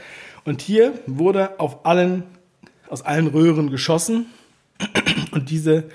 Und 0.44 0.62
hier 0.62 0.94
wurde 1.06 1.60
auf 1.60 1.86
allen, 1.86 2.24
aus 2.89 3.03
allen 3.03 3.27
Röhren 3.27 3.70
geschossen 3.70 4.25
und 5.32 5.51
diese 5.51 5.86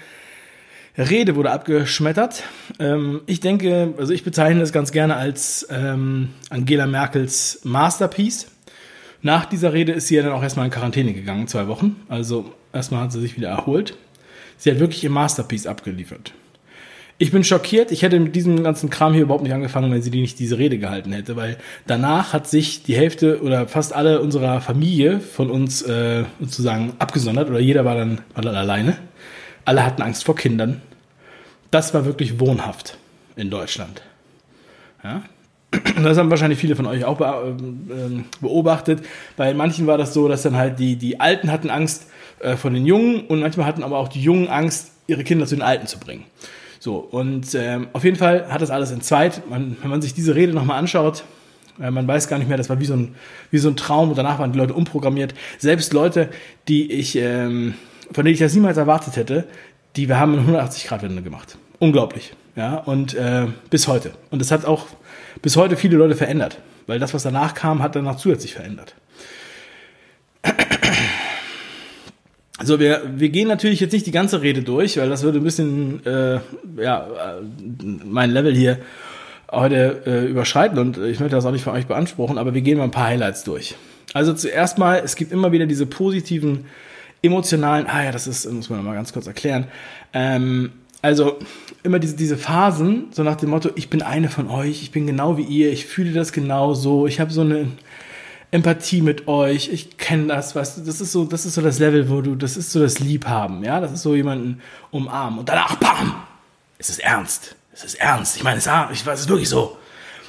Rede 0.97 1.37
wurde 1.37 1.51
abgeschmettert. 1.51 2.45
Ähm, 2.79 3.23
ich 3.27 3.41
denke, 3.41 3.95
also 3.99 4.13
ich 4.13 4.25
bezeichne 4.25 4.63
es 4.63 4.73
ganz 4.73 4.93
gerne 4.93 5.17
als 5.17 5.67
ähm, 5.71 6.31
Angela 6.49 6.87
Merkels 6.87 7.61
Masterpiece. 7.65 8.47
Nach 9.27 9.45
dieser 9.45 9.73
Rede 9.73 9.91
ist 9.91 10.07
sie 10.07 10.15
ja 10.15 10.23
dann 10.23 10.31
auch 10.31 10.43
erstmal 10.45 10.67
in 10.67 10.71
Quarantäne 10.71 11.13
gegangen, 11.13 11.49
zwei 11.49 11.67
Wochen. 11.67 11.97
Also 12.09 12.55
erstmal 12.73 13.01
hat 13.01 13.11
sie 13.11 13.21
sich 13.21 13.37
wieder 13.37 13.49
erholt. 13.49 13.97
Sie 14.57 14.71
hat 14.71 14.79
wirklich 14.79 15.03
ihr 15.03 15.11
Masterpiece 15.11 15.67
abgeliefert. 15.67 16.33
Ich 17.19 17.33
bin 17.33 17.43
schockiert. 17.43 17.91
Ich 17.91 18.03
hätte 18.03 18.21
mit 18.21 18.37
diesem 18.37 18.63
ganzen 18.63 18.89
Kram 18.89 19.15
hier 19.15 19.23
überhaupt 19.23 19.43
nicht 19.43 19.53
angefangen, 19.53 19.91
wenn 19.91 20.01
sie 20.01 20.13
die 20.13 20.21
nicht 20.21 20.39
diese 20.39 20.59
Rede 20.59 20.79
gehalten 20.79 21.11
hätte, 21.11 21.35
weil 21.35 21.57
danach 21.89 22.35
hat 22.35 22.47
sich 22.47 22.85
die 22.85 22.95
Hälfte 22.95 23.43
oder 23.43 23.67
fast 23.67 23.93
alle 23.97 24.21
unserer 24.21 24.61
Familie 24.61 25.19
von 25.19 25.51
uns 25.51 25.83
äh, 25.83 26.23
sozusagen 26.39 26.93
abgesondert 27.01 27.51
oder 27.51 27.59
jeder 27.59 27.85
war 27.85 27.97
dann, 27.97 28.21
war 28.33 28.45
dann 28.45 28.55
alleine. 28.55 28.97
Alle 29.65 29.85
hatten 29.85 30.03
Angst 30.03 30.23
vor 30.23 30.37
Kindern. 30.37 30.83
Das 31.73 31.95
war 31.95 32.05
wirklich 32.05 32.39
wohnhaft 32.39 32.97
in 33.35 33.51
Deutschland. 33.51 34.03
Ja? 35.03 35.23
Das 36.03 36.19
haben 36.19 36.31
wahrscheinlich 36.31 36.59
viele 36.59 36.77
von 36.77 36.87
euch 36.87 37.05
auch 37.05 37.21
ähm, 37.21 38.25
beobachtet. 38.41 39.03
Bei 39.37 39.53
manchen 39.55 39.87
war 39.87 39.99
das 39.99 40.15
so, 40.15 40.29
dass 40.29 40.43
dann 40.43 40.57
halt 40.57 40.79
die, 40.79 40.97
die 40.97 41.21
Alten 41.21 41.51
hatten 41.51 41.71
Angst 41.71 42.07
äh, 42.41 42.57
von 42.57 42.75
den 42.75 42.87
Jungen 42.87 43.23
und 43.27 43.41
manchmal 43.41 43.67
hatten 43.67 43.83
aber 43.83 43.99
auch 43.99 44.09
die 44.09 44.21
Jungen 44.21 44.49
Angst, 44.49 44.93
ihre 45.07 45.25
Kinder 45.25 45.47
zu 45.47 45.55
den 45.57 45.63
Alten 45.63 45.87
zu 45.87 45.99
bringen. 45.99 46.25
So, 46.79 46.97
und 46.99 47.55
ähm, 47.55 47.89
auf 47.93 48.05
jeden 48.05 48.17
Fall 48.17 48.47
hat 48.49 48.61
das 48.61 48.71
alles 48.71 48.91
entzweit. 48.91 49.43
Man, 49.49 49.77
wenn 49.81 49.91
man 49.91 50.03
sich 50.03 50.15
diese 50.15 50.35
Rede 50.35 50.53
nochmal 50.53 50.79
anschaut, 50.79 51.25
äh, 51.81 51.91
man 51.91 52.07
weiß 52.07 52.29
gar 52.29 52.39
nicht 52.39 52.49
mehr, 52.49 52.57
das 52.57 52.69
war 52.69 52.81
wie 52.81 52.85
so, 52.85 52.95
ein, 52.95 53.15
wie 53.51 53.59
so 53.59 53.69
ein 53.69 53.77
Traum 53.77 54.11
und 54.11 54.19
danach 54.19 54.39
waren 54.39 54.53
die 54.53 54.59
Leute 54.59 54.75
umprogrammiert. 54.75 55.35
Selbst 55.59 55.93
Leute, 55.93 56.29
die 56.69 56.91
ich, 56.93 57.17
ähm, 57.17 57.75
von 58.13 58.25
denen 58.25 58.35
ich 58.35 58.41
das 58.41 58.55
niemals 58.55 58.77
erwartet 58.77 59.17
hätte, 59.17 59.47
die 59.97 60.09
wir 60.09 60.21
haben 60.21 60.39
eine 60.39 60.59
180-Grad-Wende 60.59 61.23
gemacht. 61.23 61.57
Unglaublich. 61.79 62.33
Ja, 62.57 62.77
und 62.79 63.15
äh, 63.15 63.47
bis 63.71 63.87
heute. 63.87 64.13
Und 64.31 64.41
das 64.41 64.51
hat 64.51 64.65
auch 64.65 64.87
bis 65.43 65.57
heute 65.57 65.77
viele 65.77 65.97
Leute 65.99 66.17
verändert, 66.17 66.59
weil 66.87 66.99
das, 66.99 67.13
was 67.13 67.23
danach 67.23 67.55
kam, 67.55 67.83
hat 67.83 67.95
danach 67.95 68.17
zusätzlich 68.17 68.55
verändert. 68.55 68.95
Also 72.59 72.81
wir, 72.81 73.03
wir 73.15 73.29
gehen 73.29 73.49
natürlich 73.49 73.81
jetzt 73.81 73.93
nicht 73.93 74.07
die 74.07 74.13
ganze 74.13 74.41
Rede 74.41 74.63
durch, 74.63 74.97
weil 74.97 75.11
das 75.11 75.23
würde 75.23 75.39
ein 75.39 75.45
bisschen 75.45 76.05
äh, 76.07 76.41
ja, 76.79 77.07
mein 78.03 78.31
Level 78.31 78.55
hier 78.57 78.79
heute 79.53 80.03
äh, 80.07 80.27
überschreiten 80.27 80.79
und 80.79 80.97
ich 80.97 81.21
möchte 81.21 81.37
das 81.37 81.45
auch 81.45 81.53
nicht 81.53 81.65
von 81.65 81.75
euch 81.75 81.87
beanspruchen, 81.87 82.39
aber 82.39 82.55
wir 82.55 82.63
gehen 82.63 82.79
mal 82.79 82.85
ein 82.85 82.91
paar 82.91 83.09
Highlights 83.09 83.45
durch. 83.45 83.75
Also 84.15 84.33
zuerst 84.33 84.79
mal, 84.79 85.03
es 85.05 85.17
gibt 85.17 85.33
immer 85.33 85.53
wieder 85.53 85.67
diese 85.67 85.85
positiven, 85.85 86.65
emotionalen, 87.23 87.87
ah 87.87 88.05
ja, 88.05 88.13
das 88.13 88.27
ist, 88.27 88.51
muss 88.51 88.71
man 88.71 88.83
mal 88.83 88.95
ganz 88.95 89.13
kurz 89.13 89.27
erklären, 89.27 89.67
ähm, 90.15 90.73
also 91.03 91.39
immer 91.83 91.99
diese, 91.99 92.17
diese 92.17 92.37
Phasen, 92.37 93.07
so 93.13 93.23
nach 93.23 93.37
dem 93.37 93.51
Motto, 93.51 93.71
ich 93.75 93.91
bin 93.91 94.03
eine 94.03 94.29
von 94.29 94.49
euch, 94.49 94.83
ich 94.83 94.91
bin 94.91 95.07
genau 95.07 95.37
wie 95.39 95.43
ihr, 95.43 95.73
ich 95.73 95.87
fühle 95.87 96.13
das 96.13 96.33
genau 96.33 96.75
so, 96.75 97.07
ich 97.07 97.21
habe 97.21 97.33
so 97.33 97.43
eine 97.43 97.69
Empathie 98.51 99.03
mit 99.03 99.29
euch, 99.29 99.69
ich 99.69 99.99
kenne 99.99 100.29
das, 100.29 100.55
weißt 100.55 100.79
du, 100.79 100.83
das 100.83 101.01
ist 101.01 101.13
so, 101.13 101.25
das 101.25 101.47
ist 101.47 101.55
so 101.55 101.63
das 101.63 101.79
Level, 101.79 102.09
wo 102.11 102.21
du, 102.21 102.35
das 102.35 102.57
ist 102.57 102.73
so 102.73 102.81
das 102.81 102.99
Liebhaben, 102.99 103.65
ja, 103.65 103.81
das 103.81 103.93
ist 103.93 104.03
so 104.03 104.15
jemanden 104.15 104.61
umarmen 104.91 105.41
und 105.41 105.49
danach, 105.49 105.77
bam, 105.77 106.15
es 106.79 106.91
ist 106.91 107.01
ernst, 107.01 107.57
es 107.73 107.85
ist 107.85 107.95
ernst, 107.97 108.37
ich 108.37 108.45
meine, 108.45 108.59
es, 108.59 108.67
ich 108.67 109.07
weiß, 109.07 109.15
es 109.15 109.21
ist 109.23 109.29
wirklich 109.29 109.49
so. 109.49 109.77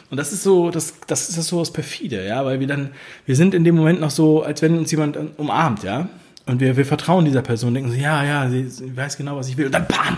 Und 0.10 0.16
das 0.16 0.32
ist 0.32 0.44
so, 0.44 0.70
das, 0.72 0.94
das 1.06 1.28
ist 1.28 1.48
so 1.48 1.60
das 1.60 1.72
perfide, 1.72 2.26
ja, 2.26 2.46
weil 2.46 2.62
wir 2.62 2.68
dann, 2.68 2.92
wir 3.26 3.36
sind 3.36 3.54
in 3.54 3.66
dem 3.66 3.76
Moment 3.76 4.00
noch 4.00 4.12
so, 4.12 4.42
als 4.42 4.62
wenn 4.62 4.78
uns 4.78 4.90
jemand 4.92 5.18
umarmt, 5.38 5.84
ja, 5.84 6.08
und 6.46 6.62
wir, 6.62 6.78
wir 6.78 6.86
vertrauen 6.86 7.26
dieser 7.26 7.42
Person, 7.42 7.74
denken 7.74 7.92
so, 7.92 7.98
ja, 7.98 8.24
ja, 8.24 8.50
sie, 8.50 8.68
sie 8.70 8.96
weiß 8.96 9.18
genau, 9.18 9.36
was 9.36 9.50
ich 9.50 9.58
will, 9.58 9.66
und 9.66 9.74
dann, 9.74 9.86
bam, 9.86 10.18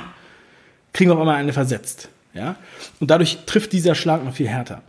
kriegen 0.93 1.09
wir 1.09 1.15
auf 1.15 1.19
einmal 1.19 1.35
eine 1.35 1.53
versetzt, 1.53 2.09
ja, 2.33 2.55
und 2.99 3.09
dadurch 3.09 3.39
trifft 3.45 3.73
dieser 3.73 3.95
Schlag 3.95 4.23
noch 4.23 4.33
viel 4.33 4.47
härter. 4.47 4.81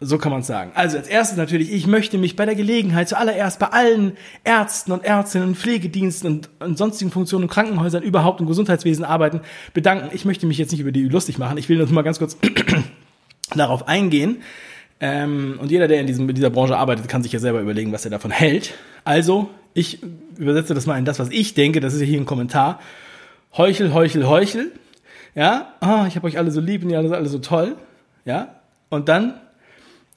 So 0.00 0.16
kann 0.16 0.30
man 0.30 0.42
es 0.42 0.46
sagen. 0.46 0.70
Also 0.74 0.96
als 0.96 1.08
erstes 1.08 1.36
natürlich, 1.36 1.72
ich 1.72 1.88
möchte 1.88 2.18
mich 2.18 2.36
bei 2.36 2.46
der 2.46 2.54
Gelegenheit 2.54 3.08
zuallererst 3.08 3.58
bei 3.58 3.66
allen 3.66 4.16
Ärzten 4.44 4.92
und 4.92 5.04
Ärztinnen 5.04 5.48
und 5.48 5.56
Pflegediensten 5.56 6.28
und, 6.28 6.50
und 6.60 6.78
sonstigen 6.78 7.10
Funktionen 7.10 7.44
und 7.44 7.50
Krankenhäusern 7.50 8.04
überhaupt 8.04 8.40
im 8.40 8.46
Gesundheitswesen 8.46 9.04
arbeiten 9.04 9.40
bedanken. 9.74 10.10
Ich 10.12 10.24
möchte 10.24 10.46
mich 10.46 10.56
jetzt 10.56 10.70
nicht 10.70 10.80
über 10.80 10.92
die 10.92 11.08
lustig 11.08 11.38
machen. 11.38 11.58
Ich 11.58 11.68
will 11.68 11.78
nur 11.78 11.88
mal 11.88 12.02
ganz 12.02 12.20
kurz 12.20 12.36
darauf 13.56 13.88
eingehen. 13.88 14.36
Ähm, 15.00 15.58
und 15.60 15.70
jeder, 15.70 15.88
der 15.88 16.00
in, 16.00 16.06
diesem, 16.06 16.28
in 16.28 16.34
dieser 16.34 16.50
Branche 16.50 16.76
arbeitet, 16.76 17.08
kann 17.08 17.24
sich 17.24 17.32
ja 17.32 17.40
selber 17.40 17.60
überlegen, 17.60 17.92
was 17.92 18.04
er 18.04 18.12
davon 18.12 18.30
hält. 18.30 18.74
Also, 19.04 19.50
ich 19.74 20.00
übersetze 20.36 20.74
das 20.74 20.86
mal 20.86 20.98
in 20.98 21.04
das, 21.04 21.18
was 21.18 21.30
ich 21.30 21.54
denke. 21.54 21.80
Das 21.80 21.94
ist 21.94 22.00
ja 22.00 22.06
hier 22.06 22.20
ein 22.20 22.26
Kommentar. 22.26 22.80
Heuchel, 23.56 23.92
heuchel, 23.92 24.28
heuchel. 24.28 24.72
Ja, 25.38 25.72
oh, 25.80 26.04
ich 26.08 26.16
habe 26.16 26.26
euch 26.26 26.36
alle 26.36 26.50
so 26.50 26.58
lieb 26.60 26.82
und 26.82 26.90
ihr 26.90 26.98
alle, 26.98 27.14
alle 27.14 27.28
so 27.28 27.38
toll. 27.38 27.76
Ja, 28.24 28.56
und 28.88 29.08
dann 29.08 29.34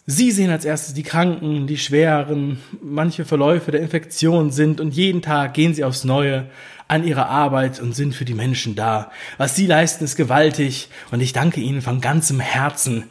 Sie 0.08 0.32
sehen 0.32 0.50
als 0.50 0.66
erstes 0.66 0.96
die 0.96 1.04
Kranken, 1.04 1.68
die 1.68 1.78
schweren, 1.78 2.58
manche 2.82 3.24
Verläufe 3.24 3.70
der 3.70 3.82
Infektion 3.82 4.50
sind 4.50 4.82
und 4.82 4.96
jeden 4.96 5.22
Tag 5.22 5.54
gehen 5.54 5.76
Sie 5.76 5.84
aufs 5.84 6.06
Neue 6.06 6.48
an 6.88 7.04
Ihre 7.04 7.28
Arbeit 7.28 7.80
und 7.80 7.94
sind 7.94 8.16
für 8.16 8.26
die 8.26 8.34
Menschen 8.34 8.74
da. 8.74 9.12
Was 9.38 9.56
Sie 9.56 9.68
leisten, 9.68 10.04
ist 10.04 10.16
gewaltig 10.16 10.90
und 11.12 11.22
ich 11.22 11.34
danke 11.34 11.62
Ihnen 11.62 11.84
von 11.84 12.02
ganzem 12.02 12.40
Herzen. 12.40 13.04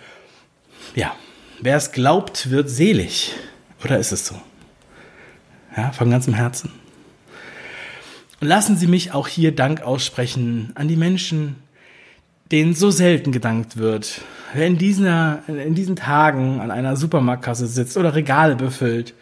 Ja, 0.96 1.14
wer 1.60 1.76
es 1.76 1.92
glaubt, 1.92 2.50
wird 2.50 2.68
selig. 2.68 3.36
Oder 3.84 4.00
ist 4.00 4.10
es 4.10 4.26
so? 4.26 4.34
Ja, 5.76 5.92
von 5.92 6.10
ganzem 6.10 6.34
Herzen. 6.34 6.72
Und 8.40 8.48
lassen 8.48 8.76
Sie 8.76 8.88
mich 8.88 9.12
auch 9.12 9.28
hier 9.28 9.54
Dank 9.54 9.82
aussprechen 9.82 10.72
an 10.74 10.88
die 10.88 10.96
Menschen, 10.96 11.54
denen 12.52 12.74
so 12.74 12.90
selten 12.90 13.32
gedankt 13.32 13.76
wird. 13.76 14.22
Wer 14.54 14.66
in, 14.66 14.78
dieser, 14.78 15.42
in 15.46 15.74
diesen 15.74 15.96
Tagen 15.96 16.60
an 16.60 16.70
einer 16.70 16.96
Supermarktkasse 16.96 17.66
sitzt 17.66 17.96
oder 17.96 18.14
Regale 18.14 18.56
befüllt, 18.56 19.14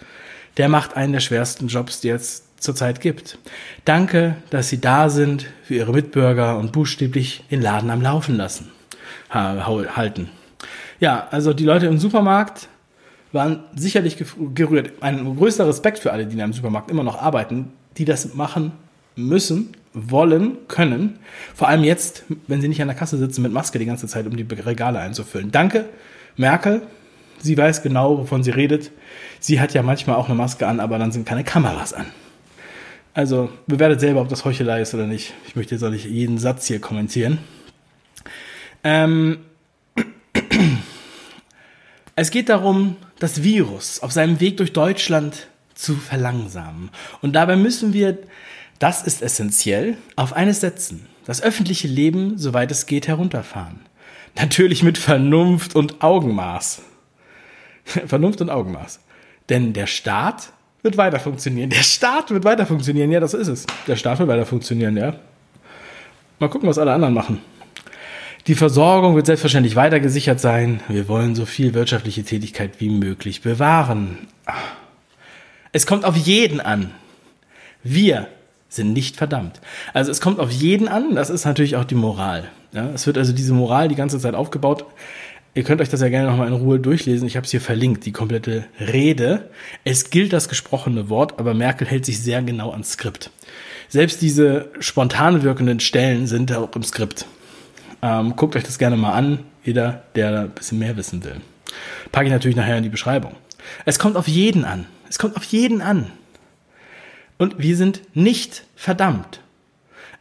der 0.56 0.68
macht 0.68 0.96
einen 0.96 1.12
der 1.12 1.20
schwersten 1.20 1.68
Jobs, 1.68 2.00
die 2.00 2.08
es 2.08 2.44
zurzeit 2.58 3.00
gibt. 3.00 3.38
Danke, 3.84 4.36
dass 4.50 4.68
Sie 4.68 4.80
da 4.80 5.10
sind 5.10 5.46
für 5.62 5.74
Ihre 5.74 5.92
Mitbürger 5.92 6.58
und 6.58 6.72
buchstäblich 6.72 7.44
den 7.50 7.60
Laden 7.60 7.90
am 7.90 8.02
Laufen 8.02 8.36
lassen, 8.36 8.70
halten. 9.30 10.30
Ja, 10.98 11.28
also 11.30 11.52
die 11.52 11.64
Leute 11.64 11.86
im 11.86 11.98
Supermarkt 11.98 12.68
waren 13.30 13.60
sicherlich 13.76 14.16
gerührt. 14.54 14.92
Ein 15.00 15.36
größter 15.36 15.68
Respekt 15.68 15.98
für 15.98 16.12
alle, 16.12 16.26
die 16.26 16.34
in 16.34 16.40
einem 16.40 16.54
Supermarkt 16.54 16.90
immer 16.90 17.04
noch 17.04 17.20
arbeiten, 17.20 17.72
die 17.98 18.04
das 18.04 18.34
machen 18.34 18.72
müssen, 19.14 19.74
wollen, 19.92 20.56
können. 20.68 21.18
Vor 21.54 21.68
allem 21.68 21.84
jetzt, 21.84 22.24
wenn 22.46 22.60
sie 22.60 22.68
nicht 22.68 22.82
an 22.82 22.88
der 22.88 22.96
Kasse 22.96 23.18
sitzen 23.18 23.42
mit 23.42 23.52
Maske 23.52 23.78
die 23.78 23.86
ganze 23.86 24.06
Zeit, 24.06 24.26
um 24.26 24.36
die 24.36 24.46
Regale 24.54 24.98
einzufüllen. 24.98 25.50
Danke, 25.50 25.86
Merkel. 26.36 26.82
Sie 27.40 27.56
weiß 27.56 27.82
genau, 27.82 28.18
wovon 28.18 28.42
sie 28.42 28.50
redet. 28.50 28.90
Sie 29.38 29.60
hat 29.60 29.72
ja 29.72 29.82
manchmal 29.82 30.16
auch 30.16 30.26
eine 30.26 30.34
Maske 30.34 30.66
an, 30.66 30.80
aber 30.80 30.98
dann 30.98 31.12
sind 31.12 31.26
keine 31.26 31.44
Kameras 31.44 31.92
an. 31.92 32.06
Also 33.14 33.50
bewertet 33.66 34.00
selber, 34.00 34.20
ob 34.20 34.28
das 34.28 34.44
Heuchelei 34.44 34.80
ist 34.80 34.94
oder 34.94 35.06
nicht. 35.06 35.34
Ich 35.46 35.56
möchte 35.56 35.74
jetzt 35.74 35.82
auch 35.82 35.90
nicht 35.90 36.04
jeden 36.04 36.38
Satz 36.38 36.66
hier 36.66 36.80
kommentieren. 36.80 37.38
Ähm, 38.84 39.38
es 42.16 42.30
geht 42.30 42.48
darum, 42.48 42.96
das 43.18 43.42
Virus 43.42 44.00
auf 44.00 44.12
seinem 44.12 44.40
Weg 44.40 44.56
durch 44.56 44.72
Deutschland 44.72 45.48
zu 45.78 45.94
verlangsamen. 45.94 46.90
Und 47.22 47.34
dabei 47.34 47.56
müssen 47.56 47.92
wir 47.92 48.18
das 48.78 49.02
ist 49.02 49.22
essentiell. 49.22 49.96
Auf 50.16 50.32
eines 50.32 50.60
setzen. 50.60 51.06
Das 51.24 51.42
öffentliche 51.42 51.88
Leben, 51.88 52.38
soweit 52.38 52.70
es 52.70 52.86
geht, 52.86 53.08
herunterfahren. 53.08 53.80
Natürlich 54.36 54.82
mit 54.82 54.98
Vernunft 54.98 55.74
und 55.74 56.02
Augenmaß. 56.02 56.82
Vernunft 58.06 58.40
und 58.40 58.50
Augenmaß. 58.50 59.00
Denn 59.48 59.72
der 59.72 59.86
Staat 59.86 60.52
wird 60.82 60.96
weiter 60.96 61.18
funktionieren. 61.18 61.70
Der 61.70 61.82
Staat 61.82 62.30
wird 62.30 62.44
weiter 62.44 62.66
funktionieren. 62.66 63.10
Ja, 63.10 63.20
das 63.20 63.34
ist 63.34 63.48
es. 63.48 63.66
Der 63.86 63.96
Staat 63.96 64.20
wird 64.20 64.28
weiter 64.28 64.46
funktionieren, 64.46 64.96
ja. 64.96 65.14
Mal 66.38 66.48
gucken, 66.48 66.68
was 66.68 66.78
alle 66.78 66.92
anderen 66.92 67.14
machen. 67.14 67.40
Die 68.46 68.54
Versorgung 68.54 69.16
wird 69.16 69.26
selbstverständlich 69.26 69.74
weiter 69.74 69.98
gesichert 69.98 70.40
sein. 70.40 70.80
Wir 70.88 71.08
wollen 71.08 71.34
so 71.34 71.44
viel 71.44 71.74
wirtschaftliche 71.74 72.22
Tätigkeit 72.22 72.80
wie 72.80 72.88
möglich 72.88 73.42
bewahren. 73.42 74.28
Es 75.78 75.86
kommt 75.86 76.04
auf 76.04 76.16
jeden 76.16 76.60
an. 76.60 76.90
Wir 77.84 78.26
sind 78.68 78.94
nicht 78.94 79.14
verdammt. 79.14 79.60
Also 79.94 80.10
es 80.10 80.20
kommt 80.20 80.40
auf 80.40 80.50
jeden 80.50 80.88
an, 80.88 81.14
das 81.14 81.30
ist 81.30 81.44
natürlich 81.44 81.76
auch 81.76 81.84
die 81.84 81.94
Moral. 81.94 82.48
Ja, 82.72 82.90
es 82.90 83.06
wird 83.06 83.16
also 83.16 83.32
diese 83.32 83.54
Moral 83.54 83.86
die 83.86 83.94
ganze 83.94 84.18
Zeit 84.18 84.34
aufgebaut. 84.34 84.84
Ihr 85.54 85.62
könnt 85.62 85.80
euch 85.80 85.88
das 85.88 86.00
ja 86.00 86.08
gerne 86.08 86.28
nochmal 86.28 86.48
in 86.48 86.54
Ruhe 86.54 86.80
durchlesen. 86.80 87.28
Ich 87.28 87.36
habe 87.36 87.44
es 87.44 87.52
hier 87.52 87.60
verlinkt, 87.60 88.06
die 88.06 88.10
komplette 88.10 88.64
Rede. 88.80 89.50
Es 89.84 90.10
gilt 90.10 90.32
das 90.32 90.48
gesprochene 90.48 91.08
Wort, 91.10 91.38
aber 91.38 91.54
Merkel 91.54 91.86
hält 91.86 92.04
sich 92.04 92.20
sehr 92.20 92.42
genau 92.42 92.72
ans 92.72 92.94
Skript. 92.94 93.30
Selbst 93.88 94.20
diese 94.20 94.70
spontan 94.80 95.44
wirkenden 95.44 95.78
Stellen 95.78 96.26
sind 96.26 96.52
auch 96.52 96.74
im 96.74 96.82
Skript. 96.82 97.24
Ähm, 98.02 98.34
guckt 98.34 98.56
euch 98.56 98.64
das 98.64 98.78
gerne 98.78 98.96
mal 98.96 99.12
an, 99.12 99.44
jeder, 99.62 100.02
der 100.16 100.40
ein 100.40 100.50
bisschen 100.50 100.80
mehr 100.80 100.96
wissen 100.96 101.22
will. 101.22 101.36
Packe 102.10 102.26
ich 102.26 102.32
natürlich 102.32 102.56
nachher 102.56 102.78
in 102.78 102.82
die 102.82 102.88
Beschreibung. 102.88 103.36
Es 103.84 104.00
kommt 104.00 104.16
auf 104.16 104.26
jeden 104.26 104.64
an. 104.64 104.86
Es 105.08 105.18
kommt 105.18 105.36
auf 105.36 105.44
jeden 105.44 105.80
an. 105.80 106.10
Und 107.38 107.58
wir 107.58 107.76
sind 107.76 108.02
nicht 108.14 108.64
verdammt. 108.74 109.40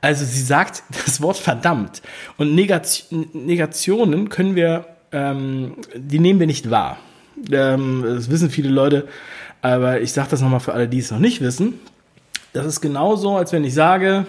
Also 0.01 0.23
sie 0.25 0.41
sagt 0.41 0.83
das 1.05 1.21
Wort 1.21 1.37
verdammt. 1.37 2.01
Und 2.37 2.55
Negationen 2.55 4.29
können 4.29 4.55
wir, 4.55 4.85
ähm, 5.11 5.75
die 5.95 6.19
nehmen 6.19 6.39
wir 6.39 6.47
nicht 6.47 6.69
wahr. 6.69 6.97
Ähm, 7.51 8.03
das 8.05 8.29
wissen 8.29 8.49
viele 8.49 8.69
Leute, 8.69 9.07
aber 9.61 10.01
ich 10.01 10.11
sage 10.11 10.29
das 10.31 10.41
nochmal 10.41 10.59
für 10.59 10.73
alle, 10.73 10.87
die 10.87 10.99
es 10.99 11.11
noch 11.11 11.19
nicht 11.19 11.41
wissen. 11.41 11.79
Das 12.53 12.65
ist 12.65 12.81
genauso, 12.81 13.35
als 13.35 13.51
wenn 13.51 13.63
ich 13.63 13.73
sage, 13.73 14.25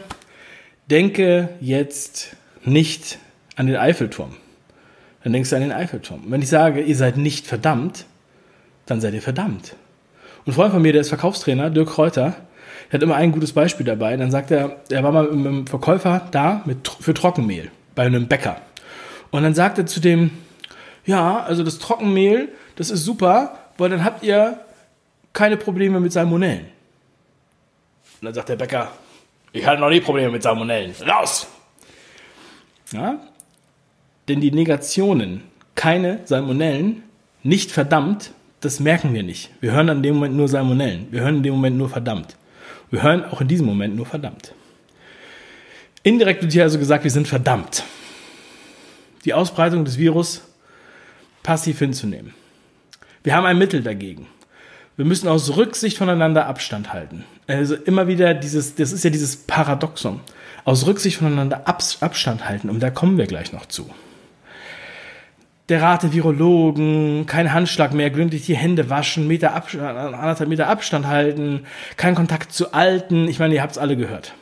denke 0.91 1.51
jetzt 1.61 2.37
nicht 2.65 3.19
an 3.57 3.67
den 3.67 3.77
Eiffelturm. 3.77 4.35
Dann 5.23 5.33
denkst 5.33 5.51
du 5.51 5.57
an 5.57 5.63
den 5.63 5.73
Eiffelturm. 5.73 6.25
Wenn 6.29 6.43
ich 6.43 6.49
sage, 6.49 6.81
ihr 6.81 6.97
seid 6.97 7.17
nicht 7.17 7.47
verdammt, 7.47 8.07
dann 8.87 9.01
seid 9.01 9.15
ihr 9.15 9.23
verdammt. 9.23 9.75
Ein 10.49 10.55
Freund 10.55 10.73
von 10.73 10.81
mir, 10.81 10.93
der 10.93 11.03
ist 11.03 11.11
Verkaufstrainer, 11.11 11.69
Dirk 11.69 11.91
Kräuter, 11.91 12.35
der 12.87 12.95
hat 12.95 13.03
immer 13.03 13.17
ein 13.17 13.33
gutes 13.33 13.53
Beispiel 13.53 13.85
dabei. 13.85 14.17
Dann 14.17 14.31
sagt 14.31 14.51
er, 14.51 14.81
er 14.89 15.03
war 15.03 15.13
mal 15.13 15.25
mit 15.25 15.47
einem 15.47 15.67
Verkäufer 15.67 16.27
da 16.31 16.63
mit, 16.65 16.89
für 16.89 17.13
Trockenmehl 17.13 17.71
bei 17.95 18.07
einem 18.07 18.29
Bäcker. 18.29 18.57
Und 19.31 19.43
dann 19.43 19.55
sagt 19.55 19.77
er 19.77 19.85
zu 19.85 20.01
dem, 20.01 20.31
ja, 21.05 21.41
also 21.41 21.65
das 21.65 21.79
Trockenmehl, 21.79 22.49
das 22.77 22.89
ist 22.89 23.05
super, 23.05 23.59
weil 23.77 23.91
dann 23.91 24.05
habt 24.05 24.23
ihr 24.23 24.59
keine 25.35 25.59
Probleme 25.59 26.01
mit 26.01 26.15
Salmonellen. 26.15 26.65
Und 28.21 28.25
dann 28.25 28.33
sagt 28.33 28.49
der 28.49 28.57
Bäcker, 28.57 28.91
ich 29.53 29.67
hatte 29.67 29.83
noch 29.83 29.91
nie 29.91 30.01
Probleme 30.01 30.31
mit 30.31 30.43
Salmonellen. 30.43 30.95
Raus! 31.07 31.47
Ja? 32.93 33.21
Denn 34.29 34.41
die 34.41 34.51
Negationen, 34.51 35.43
keine 35.75 36.21
Salmonellen, 36.25 37.03
nicht 37.43 37.71
verdammt, 37.71 38.31
das 38.61 38.81
merken 38.81 39.15
wir 39.15 39.23
nicht. 39.23 39.51
Wir 39.61 39.73
hören 39.73 39.89
in 39.89 40.03
dem 40.03 40.17
Moment 40.17 40.35
nur 40.35 40.49
Salmonellen. 40.49 41.07
Wir 41.11 41.21
hören 41.21 41.37
in 41.37 41.43
dem 41.43 41.55
Moment 41.55 41.77
nur 41.77 41.89
verdammt. 41.89 42.37
Wir 42.91 43.03
hören 43.03 43.25
auch 43.25 43.41
in 43.41 43.49
diesem 43.49 43.67
Moment 43.67 43.95
nur 43.95 44.07
verdammt. 44.07 44.55
Indirekt 46.03 46.43
wird 46.43 46.53
hier 46.53 46.65
also 46.65 46.79
gesagt, 46.79 47.05
wir 47.05 47.11
sind 47.11 47.29
verdammt. 47.29 47.85
Die 49.25 49.35
Ausbreitung 49.35 49.85
des 49.85 49.99
Virus 49.99 50.43
passiv 51.43 51.79
hinzunehmen. 51.79 52.35
Wir 53.23 53.35
haben 53.35 53.47
ein 53.47 53.59
Mittel 53.59 53.83
dagegen. 53.83 54.27
Wir 54.97 55.05
müssen 55.05 55.29
aus 55.29 55.57
Rücksicht 55.57 55.99
voneinander 55.99 56.47
Abstand 56.47 56.93
halten. 56.93 57.25
Also 57.47 57.77
immer 57.77 58.09
wieder 58.09 58.35
dieses, 58.35 58.75
das 58.75 58.93
ist 58.93 59.05
ja 59.05 59.11
dieses 59.11 59.37
Paradoxon. 59.37 60.21
Aus 60.65 60.87
Rücksicht 60.87 61.19
voneinander 61.19 61.69
Abstand 61.69 62.49
halten. 62.49 62.69
Und 62.69 62.81
da 62.81 62.91
kommen 62.91 63.19
wir 63.19 63.27
gleich 63.27 63.53
noch 63.53 63.67
zu 63.67 63.89
der 65.69 65.83
Rat 65.83 66.03
der 66.03 66.13
Virologen, 66.13 67.27
kein 67.27 67.53
Handschlag 67.53 67.93
mehr, 67.93 68.11
gründlich 68.11 68.47
die 68.47 68.57
Hände 68.57 68.89
waschen, 68.89 69.27
Meter 69.27 69.55
Abstand, 69.55 69.85
anderthalb 69.85 70.49
Meter 70.49 70.69
Abstand 70.69 71.07
halten, 71.07 71.67
kein 71.97 72.15
Kontakt 72.15 72.53
zu 72.53 72.73
Alten. 72.73 73.29
Ich 73.29 73.39
meine, 73.39 73.55
ihr 73.55 73.63
habt 73.63 73.73
es 73.73 73.79
alle 73.79 73.97
gehört. 73.97 74.33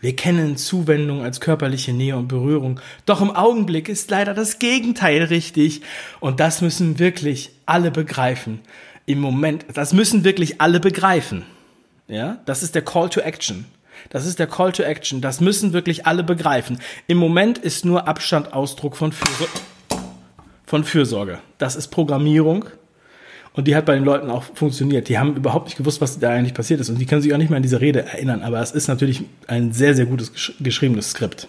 Wir 0.00 0.14
kennen 0.14 0.56
Zuwendung 0.56 1.24
als 1.24 1.40
körperliche 1.40 1.92
Nähe 1.92 2.16
und 2.16 2.28
Berührung. 2.28 2.78
Doch 3.06 3.20
im 3.20 3.34
Augenblick 3.34 3.88
ist 3.88 4.08
leider 4.10 4.34
das 4.34 4.60
Gegenteil 4.60 5.24
richtig. 5.24 5.82
Und 6.20 6.38
das 6.38 6.60
müssen 6.60 7.00
wirklich 7.00 7.50
alle 7.66 7.90
begreifen. 7.90 8.60
Im 9.06 9.18
Moment, 9.18 9.64
das 9.74 9.92
müssen 9.92 10.22
wirklich 10.22 10.60
alle 10.60 10.78
begreifen. 10.78 11.44
Ja, 12.06 12.38
das 12.44 12.62
ist 12.62 12.76
der 12.76 12.82
Call 12.82 13.08
to 13.08 13.20
Action. 13.20 13.64
Das 14.10 14.26
ist 14.26 14.38
der 14.38 14.46
Call 14.46 14.70
to 14.72 14.84
Action. 14.84 15.20
Das 15.20 15.40
müssen 15.40 15.72
wirklich 15.72 16.06
alle 16.06 16.22
begreifen. 16.22 16.78
Im 17.08 17.18
Moment 17.18 17.58
ist 17.58 17.84
nur 17.84 18.06
Abstand 18.06 18.52
Ausdruck 18.52 18.96
von 18.96 19.10
Fürsorge 19.10 19.50
von 20.70 20.84
Fürsorge. 20.84 21.40
Das 21.58 21.74
ist 21.74 21.88
Programmierung. 21.88 22.64
Und 23.54 23.66
die 23.66 23.74
hat 23.74 23.86
bei 23.86 23.94
den 23.94 24.04
Leuten 24.04 24.30
auch 24.30 24.44
funktioniert. 24.54 25.08
Die 25.08 25.18
haben 25.18 25.34
überhaupt 25.34 25.64
nicht 25.66 25.76
gewusst, 25.76 26.00
was 26.00 26.20
da 26.20 26.30
eigentlich 26.30 26.54
passiert 26.54 26.78
ist. 26.78 26.88
Und 26.88 26.98
die 27.00 27.06
können 27.06 27.20
sich 27.20 27.34
auch 27.34 27.38
nicht 27.38 27.50
mehr 27.50 27.56
an 27.56 27.64
diese 27.64 27.80
Rede 27.80 28.04
erinnern. 28.04 28.42
Aber 28.42 28.60
es 28.60 28.70
ist 28.70 28.86
natürlich 28.86 29.24
ein 29.48 29.72
sehr, 29.72 29.96
sehr 29.96 30.06
gutes 30.06 30.32
geschriebenes 30.60 31.10
Skript. 31.10 31.48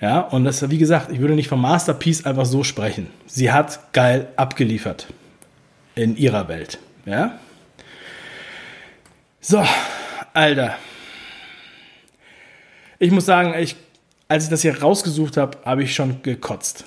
Ja, 0.00 0.20
und 0.20 0.44
das, 0.44 0.70
wie 0.70 0.78
gesagt, 0.78 1.12
ich 1.12 1.20
würde 1.20 1.34
nicht 1.34 1.48
vom 1.48 1.60
Masterpiece 1.60 2.24
einfach 2.24 2.46
so 2.46 2.64
sprechen. 2.64 3.08
Sie 3.26 3.52
hat 3.52 3.92
geil 3.92 4.28
abgeliefert. 4.36 5.08
In 5.94 6.16
ihrer 6.16 6.48
Welt. 6.48 6.78
Ja. 7.04 7.38
So, 9.42 9.62
Alter. 10.32 10.76
Ich 12.98 13.10
muss 13.10 13.26
sagen, 13.26 13.52
ich, 13.58 13.76
als 14.28 14.44
ich 14.44 14.50
das 14.50 14.62
hier 14.62 14.80
rausgesucht 14.80 15.36
habe, 15.36 15.58
habe 15.66 15.82
ich 15.82 15.94
schon 15.94 16.22
gekotzt. 16.22 16.86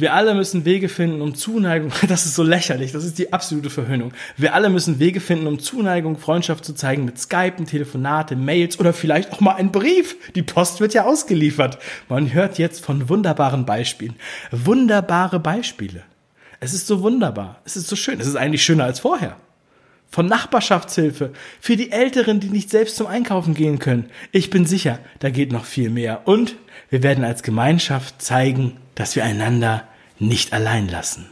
Wir 0.00 0.14
alle 0.14 0.34
müssen 0.34 0.64
Wege 0.64 0.88
finden, 0.88 1.20
um 1.20 1.34
Zuneigung, 1.34 1.92
das 2.08 2.24
ist 2.24 2.34
so 2.34 2.42
lächerlich, 2.42 2.92
das 2.92 3.04
ist 3.04 3.18
die 3.18 3.34
absolute 3.34 3.68
Verhöhnung. 3.68 4.14
Wir 4.38 4.54
alle 4.54 4.70
müssen 4.70 4.98
Wege 4.98 5.20
finden, 5.20 5.46
um 5.46 5.58
Zuneigung, 5.58 6.16
Freundschaft 6.16 6.64
zu 6.64 6.74
zeigen 6.74 7.04
mit 7.04 7.18
Skypen, 7.18 7.66
Telefonate, 7.66 8.34
Mails 8.34 8.80
oder 8.80 8.94
vielleicht 8.94 9.30
auch 9.30 9.40
mal 9.40 9.56
ein 9.56 9.72
Brief. 9.72 10.16
Die 10.34 10.42
Post 10.42 10.80
wird 10.80 10.94
ja 10.94 11.04
ausgeliefert. 11.04 11.78
Man 12.08 12.32
hört 12.32 12.58
jetzt 12.58 12.82
von 12.82 13.10
wunderbaren 13.10 13.66
Beispielen. 13.66 14.14
Wunderbare 14.50 15.38
Beispiele. 15.38 16.02
Es 16.60 16.72
ist 16.72 16.86
so 16.86 17.02
wunderbar. 17.02 17.60
Es 17.66 17.76
ist 17.76 17.88
so 17.88 17.94
schön. 17.94 18.20
Es 18.20 18.26
ist 18.26 18.36
eigentlich 18.36 18.64
schöner 18.64 18.84
als 18.84 19.00
vorher. 19.00 19.36
Von 20.08 20.26
Nachbarschaftshilfe 20.26 21.32
für 21.60 21.76
die 21.76 21.92
Älteren, 21.92 22.40
die 22.40 22.48
nicht 22.48 22.70
selbst 22.70 22.96
zum 22.96 23.06
Einkaufen 23.06 23.52
gehen 23.54 23.78
können. 23.78 24.06
Ich 24.32 24.48
bin 24.48 24.64
sicher, 24.64 24.98
da 25.18 25.28
geht 25.28 25.52
noch 25.52 25.66
viel 25.66 25.90
mehr. 25.90 26.22
Und 26.26 26.56
wir 26.88 27.02
werden 27.02 27.22
als 27.22 27.42
Gemeinschaft 27.42 28.22
zeigen, 28.22 28.78
dass 28.94 29.14
wir 29.14 29.24
einander 29.24 29.84
nicht 30.20 30.52
allein 30.52 30.88
lassen. 30.88 31.26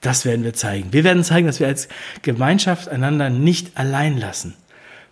Das 0.00 0.24
werden 0.24 0.44
wir 0.44 0.54
zeigen. 0.54 0.92
Wir 0.92 1.04
werden 1.04 1.24
zeigen, 1.24 1.46
dass 1.46 1.60
wir 1.60 1.66
als 1.66 1.88
Gemeinschaft 2.22 2.88
einander 2.88 3.30
nicht 3.30 3.76
allein 3.76 4.18
lassen. 4.18 4.54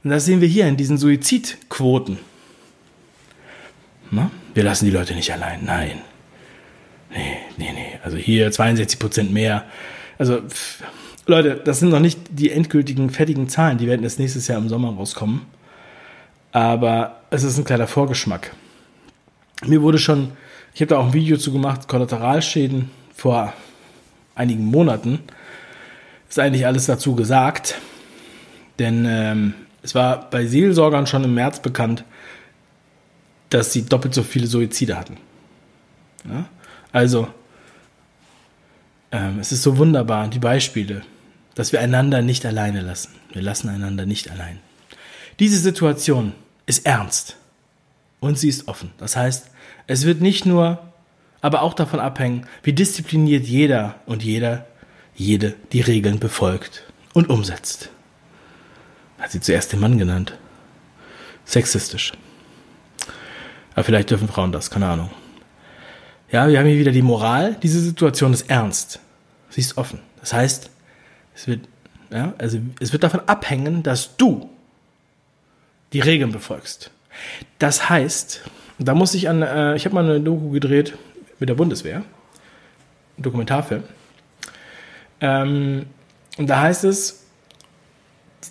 Und 0.02 0.10
das 0.10 0.24
sehen 0.24 0.40
wir 0.40 0.48
hier 0.48 0.66
in 0.66 0.76
diesen 0.76 0.98
Suizidquoten. 0.98 2.18
Na? 4.10 4.30
Wir 4.52 4.62
lassen 4.62 4.84
die 4.84 4.90
Leute 4.90 5.14
nicht 5.14 5.32
allein. 5.32 5.64
Nein. 5.64 6.02
Nee, 7.10 7.36
nee, 7.56 7.72
nee. 7.72 7.98
Also 8.02 8.16
hier 8.16 8.50
62 8.50 8.98
Prozent 8.98 9.32
mehr. 9.32 9.64
Also, 10.18 10.42
pff, 10.42 10.82
Leute, 11.26 11.60
das 11.64 11.80
sind 11.80 11.88
noch 11.88 12.00
nicht 12.00 12.20
die 12.30 12.50
endgültigen, 12.50 13.10
fertigen 13.10 13.48
Zahlen. 13.48 13.78
Die 13.78 13.86
werden 13.86 14.04
erst 14.04 14.18
nächstes 14.18 14.46
Jahr 14.46 14.58
im 14.58 14.68
Sommer 14.68 14.94
rauskommen. 14.94 15.42
Aber 16.52 17.22
es 17.30 17.42
ist 17.42 17.58
ein 17.58 17.64
kleiner 17.64 17.86
Vorgeschmack. 17.86 18.52
Mir 19.64 19.82
wurde 19.82 19.98
schon 19.98 20.32
ich 20.74 20.80
habe 20.80 20.88
da 20.88 20.98
auch 20.98 21.06
ein 21.06 21.12
Video 21.12 21.36
zu 21.36 21.52
gemacht, 21.52 21.86
Kollateralschäden 21.86 22.90
vor 23.14 23.52
einigen 24.34 24.64
Monaten. 24.64 25.20
Ist 26.28 26.38
eigentlich 26.40 26.66
alles 26.66 26.86
dazu 26.86 27.14
gesagt. 27.14 27.76
Denn 28.80 29.06
ähm, 29.08 29.54
es 29.82 29.94
war 29.94 30.28
bei 30.30 30.46
Seelsorgern 30.46 31.06
schon 31.06 31.22
im 31.22 31.34
März 31.34 31.60
bekannt, 31.60 32.04
dass 33.50 33.72
sie 33.72 33.86
doppelt 33.86 34.14
so 34.14 34.24
viele 34.24 34.48
Suizide 34.48 34.98
hatten. 34.98 35.16
Ja? 36.28 36.46
Also, 36.90 37.28
ähm, 39.12 39.38
es 39.38 39.52
ist 39.52 39.62
so 39.62 39.78
wunderbar, 39.78 40.26
die 40.26 40.40
Beispiele, 40.40 41.02
dass 41.54 41.70
wir 41.70 41.80
einander 41.80 42.20
nicht 42.20 42.44
alleine 42.44 42.80
lassen. 42.80 43.14
Wir 43.32 43.42
lassen 43.42 43.68
einander 43.68 44.06
nicht 44.06 44.28
allein. 44.28 44.58
Diese 45.38 45.58
Situation 45.58 46.32
ist 46.66 46.84
ernst 46.84 47.36
und 48.18 48.40
sie 48.40 48.48
ist 48.48 48.66
offen. 48.66 48.90
Das 48.98 49.14
heißt, 49.14 49.50
es 49.86 50.04
wird 50.04 50.20
nicht 50.20 50.46
nur, 50.46 50.78
aber 51.40 51.62
auch 51.62 51.74
davon 51.74 52.00
abhängen, 52.00 52.46
wie 52.62 52.72
diszipliniert 52.72 53.44
jeder 53.44 53.96
und 54.06 54.22
jeder, 54.22 54.66
jede 55.14 55.54
die 55.72 55.80
Regeln 55.80 56.18
befolgt 56.18 56.84
und 57.12 57.28
umsetzt. 57.28 57.90
Hat 59.18 59.30
sie 59.30 59.40
zuerst 59.40 59.72
den 59.72 59.80
Mann 59.80 59.98
genannt. 59.98 60.36
Sexistisch. 61.44 62.12
Aber 63.74 63.84
vielleicht 63.84 64.10
dürfen 64.10 64.28
Frauen 64.28 64.52
das, 64.52 64.70
keine 64.70 64.86
Ahnung. 64.86 65.10
Ja, 66.30 66.48
wir 66.48 66.58
haben 66.58 66.66
hier 66.66 66.78
wieder 66.78 66.92
die 66.92 67.02
Moral. 67.02 67.56
Diese 67.62 67.80
Situation 67.80 68.32
ist 68.32 68.48
ernst. 68.50 69.00
Sie 69.50 69.60
ist 69.60 69.76
offen. 69.76 70.00
Das 70.20 70.32
heißt, 70.32 70.70
es 71.34 71.46
wird, 71.46 71.68
ja, 72.10 72.34
also 72.38 72.58
es 72.80 72.92
wird 72.92 73.02
davon 73.02 73.20
abhängen, 73.26 73.82
dass 73.82 74.16
du 74.16 74.50
die 75.92 76.00
Regeln 76.00 76.32
befolgst. 76.32 76.90
Das 77.58 77.88
heißt, 77.88 78.42
da 78.78 78.94
muss 78.94 79.14
ich 79.14 79.28
an, 79.28 79.42
äh, 79.42 79.76
ich 79.76 79.84
habe 79.84 79.94
mal 79.94 80.04
eine 80.04 80.20
Doku 80.20 80.50
gedreht 80.50 80.96
mit 81.38 81.48
der 81.48 81.54
Bundeswehr, 81.54 82.02
Dokumentarfilm. 83.18 83.84
Ähm, 85.20 85.86
und 86.36 86.50
da 86.50 86.62
heißt 86.62 86.84
es, 86.84 87.24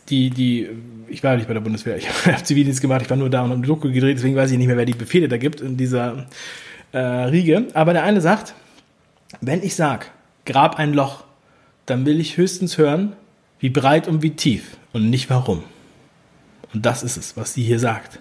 die, 0.10 0.30
die, 0.30 0.70
ich 1.08 1.24
war 1.24 1.36
nicht 1.36 1.48
bei 1.48 1.54
der 1.54 1.62
Bundeswehr, 1.62 1.98
ich 1.98 2.10
habe 2.26 2.44
Zivildienst 2.44 2.82
gemacht, 2.82 3.02
ich 3.02 3.10
war 3.10 3.18
nur 3.18 3.30
da 3.30 3.42
und 3.42 3.50
habe 3.50 3.58
eine 3.58 3.68
Doku 3.68 3.92
gedreht, 3.92 4.18
deswegen 4.18 4.36
weiß 4.36 4.52
ich 4.52 4.58
nicht 4.58 4.68
mehr, 4.68 4.78
wer 4.78 4.86
die 4.86 4.94
Befehle 4.94 5.28
da 5.28 5.38
gibt 5.38 5.62
in 5.62 5.78
dieser 5.78 6.26
äh, 6.92 6.98
Riege. 6.98 7.68
Aber 7.74 7.94
der 7.94 8.04
eine 8.04 8.22
sagt, 8.22 8.54
wenn 9.42 9.64
ich 9.64 9.76
sag, 9.76 10.12
grab 10.46 10.80
ein 10.80 10.94
Loch, 10.94 11.24
dann 11.86 12.06
will 12.06 12.20
ich 12.20 12.38
höchstens 12.38 12.78
hören, 12.78 13.14
wie 13.60 13.70
breit 13.70 14.08
und 14.08 14.22
wie 14.22 14.32
tief 14.32 14.78
und 14.94 15.10
nicht 15.10 15.30
warum. 15.30 15.64
Und 16.74 16.86
das 16.86 17.04
ist 17.04 17.18
es, 17.18 17.38
was 17.38 17.54
sie 17.54 17.64
hier 17.64 17.80
sagt. 17.80 18.20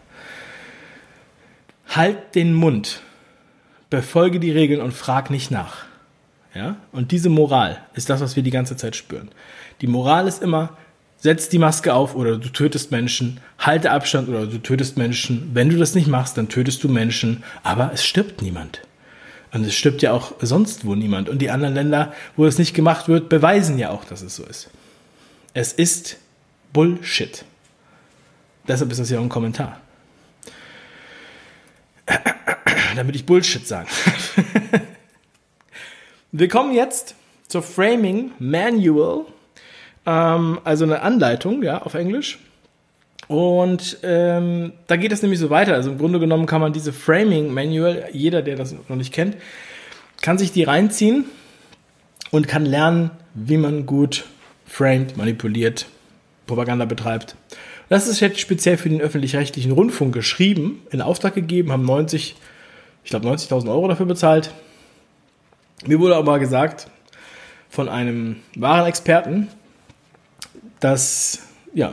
Halt 1.94 2.34
den 2.34 2.54
Mund, 2.54 3.02
befolge 3.90 4.40
die 4.40 4.50
Regeln 4.50 4.80
und 4.80 4.92
frag 4.92 5.30
nicht 5.30 5.50
nach. 5.50 5.84
Ja? 6.54 6.76
Und 6.92 7.12
diese 7.12 7.28
Moral 7.28 7.82
ist 7.94 8.10
das, 8.10 8.20
was 8.20 8.36
wir 8.36 8.42
die 8.42 8.50
ganze 8.50 8.76
Zeit 8.76 8.96
spüren. 8.96 9.30
Die 9.80 9.86
Moral 9.86 10.26
ist 10.26 10.42
immer, 10.42 10.76
setz 11.18 11.48
die 11.48 11.58
Maske 11.58 11.94
auf 11.94 12.14
oder 12.14 12.38
du 12.38 12.48
tötest 12.48 12.90
Menschen, 12.90 13.40
halte 13.58 13.90
Abstand 13.90 14.28
oder 14.28 14.46
du 14.46 14.58
tötest 14.58 14.96
Menschen. 14.96 15.50
Wenn 15.54 15.68
du 15.68 15.76
das 15.76 15.94
nicht 15.94 16.08
machst, 16.08 16.36
dann 16.36 16.48
tötest 16.48 16.82
du 16.82 16.88
Menschen, 16.88 17.42
aber 17.62 17.90
es 17.92 18.04
stirbt 18.04 18.42
niemand. 18.42 18.80
Und 19.52 19.66
es 19.66 19.74
stirbt 19.74 20.00
ja 20.00 20.12
auch 20.12 20.32
sonst 20.40 20.86
wo 20.86 20.94
niemand. 20.94 21.28
Und 21.28 21.40
die 21.40 21.50
anderen 21.50 21.74
Länder, 21.74 22.12
wo 22.36 22.46
es 22.46 22.58
nicht 22.58 22.74
gemacht 22.74 23.08
wird, 23.08 23.28
beweisen 23.28 23.78
ja 23.78 23.90
auch, 23.90 24.04
dass 24.04 24.22
es 24.22 24.36
so 24.36 24.44
ist. 24.44 24.70
Es 25.52 25.72
ist 25.74 26.16
Bullshit. 26.72 27.44
Deshalb 28.66 28.90
ist 28.90 29.00
das 29.00 29.10
ja 29.10 29.18
auch 29.18 29.22
ein 29.22 29.28
Kommentar. 29.28 29.78
Damit 32.96 33.16
ich 33.16 33.26
Bullshit 33.26 33.66
sage. 33.66 33.88
Wir 36.32 36.48
kommen 36.48 36.74
jetzt 36.74 37.14
zur 37.48 37.62
Framing 37.62 38.32
Manual, 38.38 39.26
ähm, 40.06 40.58
also 40.64 40.84
eine 40.84 41.02
Anleitung, 41.02 41.62
ja, 41.62 41.82
auf 41.82 41.94
Englisch. 41.94 42.38
Und 43.28 43.98
ähm, 44.02 44.72
da 44.86 44.96
geht 44.96 45.12
es 45.12 45.22
nämlich 45.22 45.38
so 45.38 45.50
weiter. 45.50 45.74
Also 45.74 45.90
im 45.90 45.98
Grunde 45.98 46.18
genommen 46.18 46.46
kann 46.46 46.60
man 46.60 46.72
diese 46.72 46.92
Framing 46.92 47.52
Manual, 47.52 48.08
jeder, 48.12 48.42
der 48.42 48.56
das 48.56 48.72
noch 48.72 48.96
nicht 48.96 49.12
kennt, 49.12 49.36
kann 50.20 50.38
sich 50.38 50.52
die 50.52 50.64
reinziehen 50.64 51.24
und 52.30 52.48
kann 52.48 52.64
lernen, 52.64 53.10
wie 53.34 53.56
man 53.56 53.86
gut 53.86 54.24
framed, 54.66 55.16
manipuliert, 55.16 55.86
Propaganda 56.46 56.84
betreibt. 56.84 57.36
Das 57.88 58.08
ist 58.08 58.20
jetzt 58.20 58.40
speziell 58.40 58.78
für 58.78 58.88
den 58.88 59.00
öffentlich-rechtlichen 59.00 59.72
Rundfunk 59.72 60.14
geschrieben, 60.14 60.82
in 60.90 61.02
Auftrag 61.02 61.34
gegeben, 61.34 61.72
haben 61.72 61.84
90, 61.84 62.36
ich 63.04 63.10
glaube 63.10 63.28
90.000 63.28 63.68
Euro 63.68 63.88
dafür 63.88 64.06
bezahlt. 64.06 64.52
Mir 65.86 65.98
wurde 65.98 66.16
aber 66.16 66.38
gesagt 66.38 66.88
von 67.68 67.88
einem 67.88 68.36
wahren 68.54 68.86
Experten, 68.86 69.48
dass 70.80 71.40
ja, 71.74 71.92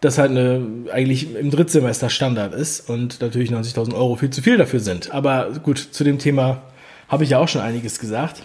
das 0.00 0.18
halt 0.18 0.30
eine, 0.30 0.66
eigentlich 0.92 1.34
im 1.34 1.50
Drittsemester 1.50 2.10
Standard 2.10 2.54
ist 2.54 2.88
und 2.88 3.20
natürlich 3.20 3.50
90.000 3.50 3.94
Euro 3.94 4.16
viel 4.16 4.30
zu 4.30 4.42
viel 4.42 4.56
dafür 4.56 4.80
sind. 4.80 5.12
Aber 5.12 5.50
gut, 5.62 5.78
zu 5.78 6.04
dem 6.04 6.18
Thema 6.18 6.62
habe 7.08 7.24
ich 7.24 7.30
ja 7.30 7.38
auch 7.38 7.48
schon 7.48 7.60
einiges 7.60 7.98
gesagt. 7.98 8.44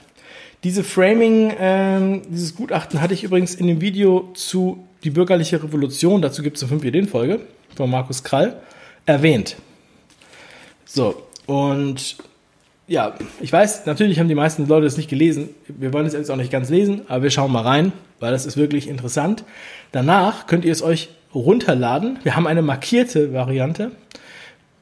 Diese 0.63 0.83
Framing, 0.83 1.53
ähm, 1.59 2.21
dieses 2.29 2.55
Gutachten 2.55 3.01
hatte 3.01 3.13
ich 3.13 3.23
übrigens 3.23 3.55
in 3.55 3.67
dem 3.67 3.81
Video 3.81 4.31
zu 4.35 4.85
die 5.03 5.09
bürgerliche 5.09 5.63
Revolution, 5.63 6.21
dazu 6.21 6.43
gibt 6.43 6.57
es 6.57 6.63
eine 6.63 6.69
5 6.69 6.83
Ideen-Folge 6.83 7.39
von 7.75 7.89
Markus 7.89 8.23
Krall, 8.23 8.61
erwähnt. 9.05 9.55
So, 10.93 11.23
und 11.45 12.17
ja, 12.86 13.15
ich 13.39 13.54
weiß, 13.54 13.86
natürlich 13.86 14.19
haben 14.19 14.27
die 14.27 14.36
meisten 14.36 14.67
Leute 14.67 14.86
es 14.86 14.97
nicht 14.97 15.10
gelesen. 15.10 15.47
Wir 15.69 15.93
wollen 15.93 16.06
es 16.06 16.12
jetzt 16.12 16.30
auch 16.30 16.36
nicht 16.36 16.51
ganz 16.51 16.69
lesen, 16.69 17.04
aber 17.08 17.23
wir 17.23 17.32
schauen 17.32 17.49
mal 17.49 17.62
rein, 17.62 17.93
weil 18.19 18.34
das 18.34 18.45
ist 18.45 18.58
wirklich 18.58 18.89
interessant. 18.89 19.45
Danach 19.93 20.47
könnt 20.47 20.65
ihr 20.65 20.71
es 20.73 20.82
euch 20.82 21.08
runterladen. 21.34 22.19
Wir 22.23 22.36
haben 22.36 22.45
eine 22.45 22.62
markierte 22.62 23.32
Variante. 23.32 23.91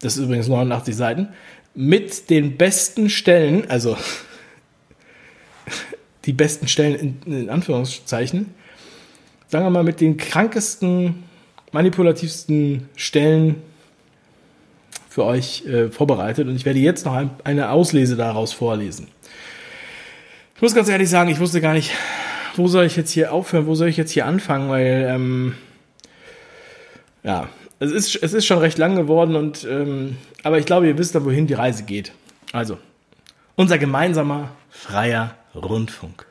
Das 0.02 0.18
ist 0.18 0.24
übrigens 0.24 0.48
89 0.48 0.96
Seiten. 0.96 1.28
Mit 1.76 2.32
den 2.32 2.58
besten 2.58 3.12
Stellen, 3.12 3.70
also 3.70 3.96
die 6.26 6.34
besten 6.34 6.68
Stellen 6.68 6.96
in, 6.96 7.34
in 7.42 7.50
Anführungszeichen, 7.52 8.56
sagen 9.48 9.64
wir 9.64 9.70
mal 9.70 9.84
mit 9.84 10.02
den 10.02 10.18
krankesten, 10.18 11.24
manipulativsten 11.72 12.90
Stellen 12.96 13.62
für 15.20 15.26
euch 15.26 15.66
äh, 15.66 15.90
vorbereitet. 15.90 16.48
Und 16.48 16.56
ich 16.56 16.64
werde 16.64 16.80
jetzt 16.80 17.06
noch 17.06 17.14
ein, 17.14 17.30
eine 17.44 17.72
Auslese 17.72 18.16
daraus 18.16 18.54
vorlesen. 18.54 19.10
Ich 20.56 20.62
muss 20.62 20.74
ganz 20.74 20.88
ehrlich 20.88 21.10
sagen, 21.10 21.30
ich 21.30 21.42
wusste 21.42 21.60
gar 21.60 21.74
nicht, 21.74 21.92
wo 22.56 22.70
soll 22.70 22.86
ich 22.86 22.96
jetzt 22.96 23.12
hier 23.12 23.34
aufhören, 23.34 23.68
wo 23.68 23.76
soll 23.76 23.90
ich 23.90 23.98
jetzt 23.98 24.12
hier 24.12 24.26
anfangen, 24.26 24.70
weil 24.70 25.10
ähm, 25.14 25.56
ja, 27.22 27.50
es 27.80 27.92
ist, 27.92 28.16
es 28.24 28.32
ist 28.32 28.46
schon 28.46 28.60
recht 28.60 28.78
lang 28.78 28.96
geworden 28.96 29.36
und 29.36 29.68
ähm, 29.70 30.16
aber 30.44 30.58
ich 30.58 30.66
glaube, 30.66 30.88
ihr 30.88 30.98
wisst 30.98 31.16
dann, 31.16 31.26
wohin 31.26 31.48
die 31.48 31.54
Reise 31.54 31.84
geht. 31.84 32.14
Also, 32.54 32.78
unser 33.56 33.78
gemeinsamer 33.78 34.52
freier 34.70 35.36
Rundfunk. 35.54 36.28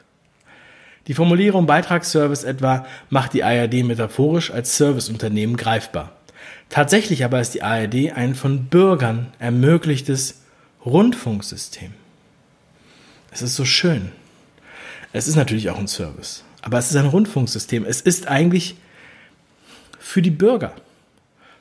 Die 1.08 1.14
Formulierung 1.14 1.66
Beitragsservice 1.66 2.44
etwa 2.44 2.86
macht 3.10 3.34
die 3.34 3.44
ARD 3.44 3.84
metaphorisch 3.84 4.50
als 4.50 4.78
Serviceunternehmen 4.78 5.58
greifbar. 5.58 6.17
Tatsächlich 6.68 7.24
aber 7.24 7.40
ist 7.40 7.54
die 7.54 7.62
ARD 7.62 8.12
ein 8.12 8.34
von 8.34 8.66
Bürgern 8.66 9.32
ermöglichtes 9.38 10.42
Rundfunksystem. 10.84 11.92
Es 13.30 13.42
ist 13.42 13.56
so 13.56 13.64
schön. 13.64 14.12
Es 15.12 15.26
ist 15.28 15.36
natürlich 15.36 15.70
auch 15.70 15.78
ein 15.78 15.88
Service, 15.88 16.44
aber 16.62 16.78
es 16.78 16.90
ist 16.90 16.96
ein 16.96 17.06
Rundfunksystem. 17.06 17.84
Es 17.84 18.00
ist 18.00 18.28
eigentlich 18.28 18.76
für 19.98 20.22
die 20.22 20.30
Bürger. 20.30 20.72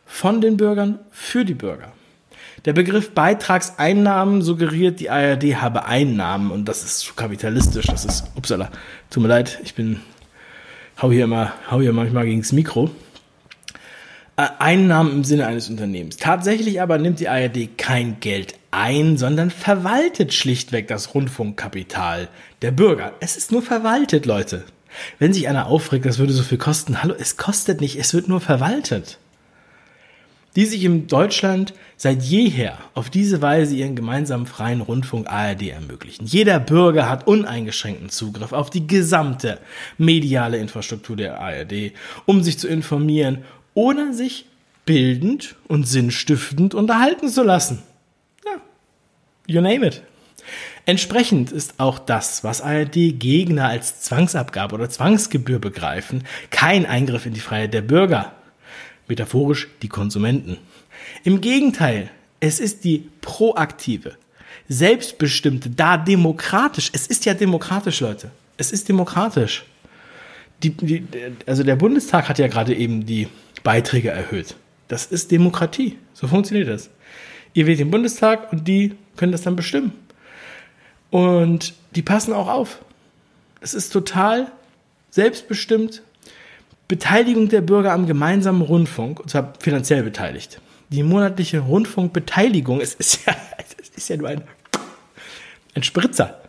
Von 0.06 0.42
den 0.42 0.58
Bürgern 0.58 1.00
für 1.12 1.44
die 1.44 1.54
Bürger. 1.54 1.92
Der 2.66 2.74
Begriff 2.74 3.12
Beitragseinnahmen 3.12 4.42
suggeriert, 4.42 5.00
die 5.00 5.10
ARD 5.10 5.62
habe 5.62 5.86
Einnahmen 5.86 6.52
und 6.52 6.66
das 6.66 6.84
ist 6.84 7.00
zu 7.00 7.14
kapitalistisch. 7.14 7.86
Das 7.86 8.04
ist, 8.04 8.26
upsala, 8.36 8.72
tut 9.10 9.24
mir 9.24 9.30
leid, 9.30 9.60
ich 9.64 9.76
bin, 9.76 10.02
hau 11.02 11.12
hier 11.12 11.26
immer, 11.26 11.54
hau 11.70 11.82
hier 11.82 11.94
manchmal 11.94 12.26
gegens 12.26 12.52
Mikro. 12.52 12.90
Äh, 14.40 14.50
Einnahmen 14.60 15.12
im 15.12 15.24
Sinne 15.24 15.48
eines 15.48 15.68
Unternehmens. 15.68 16.18
Tatsächlich 16.18 16.80
aber 16.80 17.00
nimmt 17.00 17.20
die 17.20 17.28
ARD 17.28 17.76
kein 17.76 18.20
Geld 18.20 18.54
ein, 18.70 19.18
sondern 19.18 19.50
verwaltet 19.50 20.32
schlichtweg 20.32 20.88
das 20.88 21.16
Rundfunkkapital 21.16 22.30
der 22.62 22.72
Bürger. 22.72 23.14
Es 23.20 23.36
ist 23.36 23.52
nur 23.52 23.64
verwaltet, 23.64 24.28
Leute. 24.28 24.64
Wenn 25.18 25.34
sich 25.34 25.50
einer 25.50 25.66
aufregt, 25.66 26.06
das 26.06 26.20
würde 26.20 26.34
so 26.34 26.44
viel 26.44 26.60
kosten, 26.60 27.02
hallo, 27.02 27.16
es 27.18 27.38
kostet 27.38 27.82
nicht, 27.82 27.98
es 27.98 28.14
wird 28.14 28.28
nur 28.28 28.40
verwaltet. 28.40 29.18
Die 30.56 30.66
sich 30.66 30.84
in 30.84 31.08
Deutschland 31.08 31.74
seit 31.98 32.22
jeher 32.22 32.78
auf 32.94 33.10
diese 33.10 33.42
Weise 33.42 33.76
ihren 33.76 33.96
gemeinsamen 33.96 34.46
freien 34.46 34.82
Rundfunk 34.82 35.28
ARD 35.28 35.70
ermöglichen. 35.70 36.26
Jeder 36.26 36.60
Bürger 36.60 37.10
hat 37.10 37.28
uneingeschränkten 37.28 38.10
Zugriff 38.10 38.54
auf 38.54 38.70
die 38.70 38.86
gesamte 38.86 39.60
mediale 39.98 40.58
Infrastruktur 40.58 41.16
der 41.16 41.40
ARD, 41.40 41.94
um 42.26 42.44
sich 42.44 42.58
zu 42.58 42.68
informieren 42.68 43.44
oder 43.78 44.12
sich 44.12 44.46
bildend 44.86 45.56
und 45.68 45.88
sinnstiftend 45.88 46.74
unterhalten 46.74 47.30
zu 47.30 47.44
lassen. 47.44 47.84
Ja, 48.44 48.60
you 49.46 49.62
name 49.62 49.86
it. 49.86 50.02
Entsprechend 50.88 51.52
ist 51.52 51.76
auch 51.78 52.00
das, 52.00 52.44
was 52.44 52.62
ARD-Gegner 52.62 53.68
als 53.68 54.02
Zwangsabgabe 54.02 54.74
oder 54.74 54.90
Zwangsgebühr 54.90 55.60
begreifen, 55.60 56.24
kein 56.50 56.88
Eingriff 56.88 57.28
in 57.28 57.36
die 57.36 57.40
Freiheit 57.40 57.76
der 57.76 57.84
Bürger, 57.84 58.32
metaphorisch 59.08 59.68
die 59.84 59.90
Konsumenten. 59.90 60.58
Im 61.24 61.40
Gegenteil, 61.40 62.10
es 62.40 62.60
ist 62.60 62.84
die 62.84 63.08
proaktive, 63.22 64.16
selbstbestimmte, 64.68 65.70
da 65.70 65.98
demokratisch, 65.98 66.90
es 66.94 67.06
ist 67.06 67.26
ja 67.26 67.36
demokratisch, 67.36 68.00
Leute, 68.00 68.32
es 68.58 68.72
ist 68.72 68.90
demokratisch. 68.90 69.66
Die, 70.64 70.72
die, 70.72 71.06
also 71.46 71.62
der 71.62 71.76
Bundestag 71.76 72.28
hat 72.28 72.40
ja 72.40 72.48
gerade 72.48 72.74
eben 72.74 73.06
die 73.06 73.28
Beiträge 73.68 74.12
erhöht. 74.12 74.56
Das 74.88 75.08
ist 75.08 75.30
Demokratie. 75.30 75.98
So 76.14 76.30
funktioniert 76.30 76.70
das. 76.70 76.90
Ihr 77.54 77.68
wählt 77.68 77.80
den 77.80 77.92
Bundestag 77.92 78.54
und 78.54 78.66
die 78.66 78.96
können 79.18 79.34
das 79.34 79.42
dann 79.42 79.58
bestimmen. 79.58 79.92
Und 81.10 81.74
die 81.94 82.02
passen 82.02 82.32
auch 82.32 82.48
auf. 82.48 82.80
Es 83.60 83.74
ist 83.74 83.90
total 83.90 84.54
selbstbestimmt. 85.10 86.02
Beteiligung 86.88 87.50
der 87.50 87.60
Bürger 87.60 87.92
am 87.92 88.08
gemeinsamen 88.08 88.62
Rundfunk, 88.62 89.20
und 89.20 89.30
zwar 89.32 89.54
finanziell 89.60 90.02
beteiligt. 90.02 90.62
Die 90.88 91.04
monatliche 91.04 91.60
Rundfunkbeteiligung, 91.60 92.80
es 92.80 92.94
ist 92.94 93.26
ja, 93.26 93.36
es 93.82 93.90
ist 93.90 94.08
ja 94.08 94.16
nur 94.16 94.30
ein, 94.30 94.44
ein 95.76 95.84
Spritzer. 95.84 96.40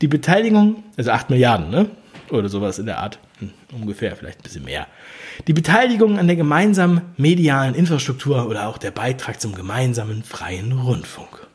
Die 0.00 0.08
Beteiligung, 0.08 0.82
also 0.96 1.12
8 1.12 1.30
Milliarden, 1.30 1.70
ne? 1.70 1.88
Oder 2.30 2.48
sowas 2.48 2.80
in 2.80 2.86
der 2.86 2.98
Art. 2.98 3.20
Hm, 3.42 3.50
ungefähr, 3.72 4.14
vielleicht 4.14 4.38
ein 4.40 4.42
bisschen 4.42 4.64
mehr. 4.64 4.86
Die 5.46 5.52
Beteiligung 5.52 6.18
an 6.18 6.28
der 6.28 6.36
gemeinsamen 6.36 7.02
medialen 7.16 7.74
Infrastruktur 7.74 8.48
oder 8.48 8.68
auch 8.68 8.78
der 8.78 8.92
Beitrag 8.92 9.40
zum 9.40 9.54
gemeinsamen 9.54 10.22
freien 10.22 10.72
Rundfunk. 10.72 11.48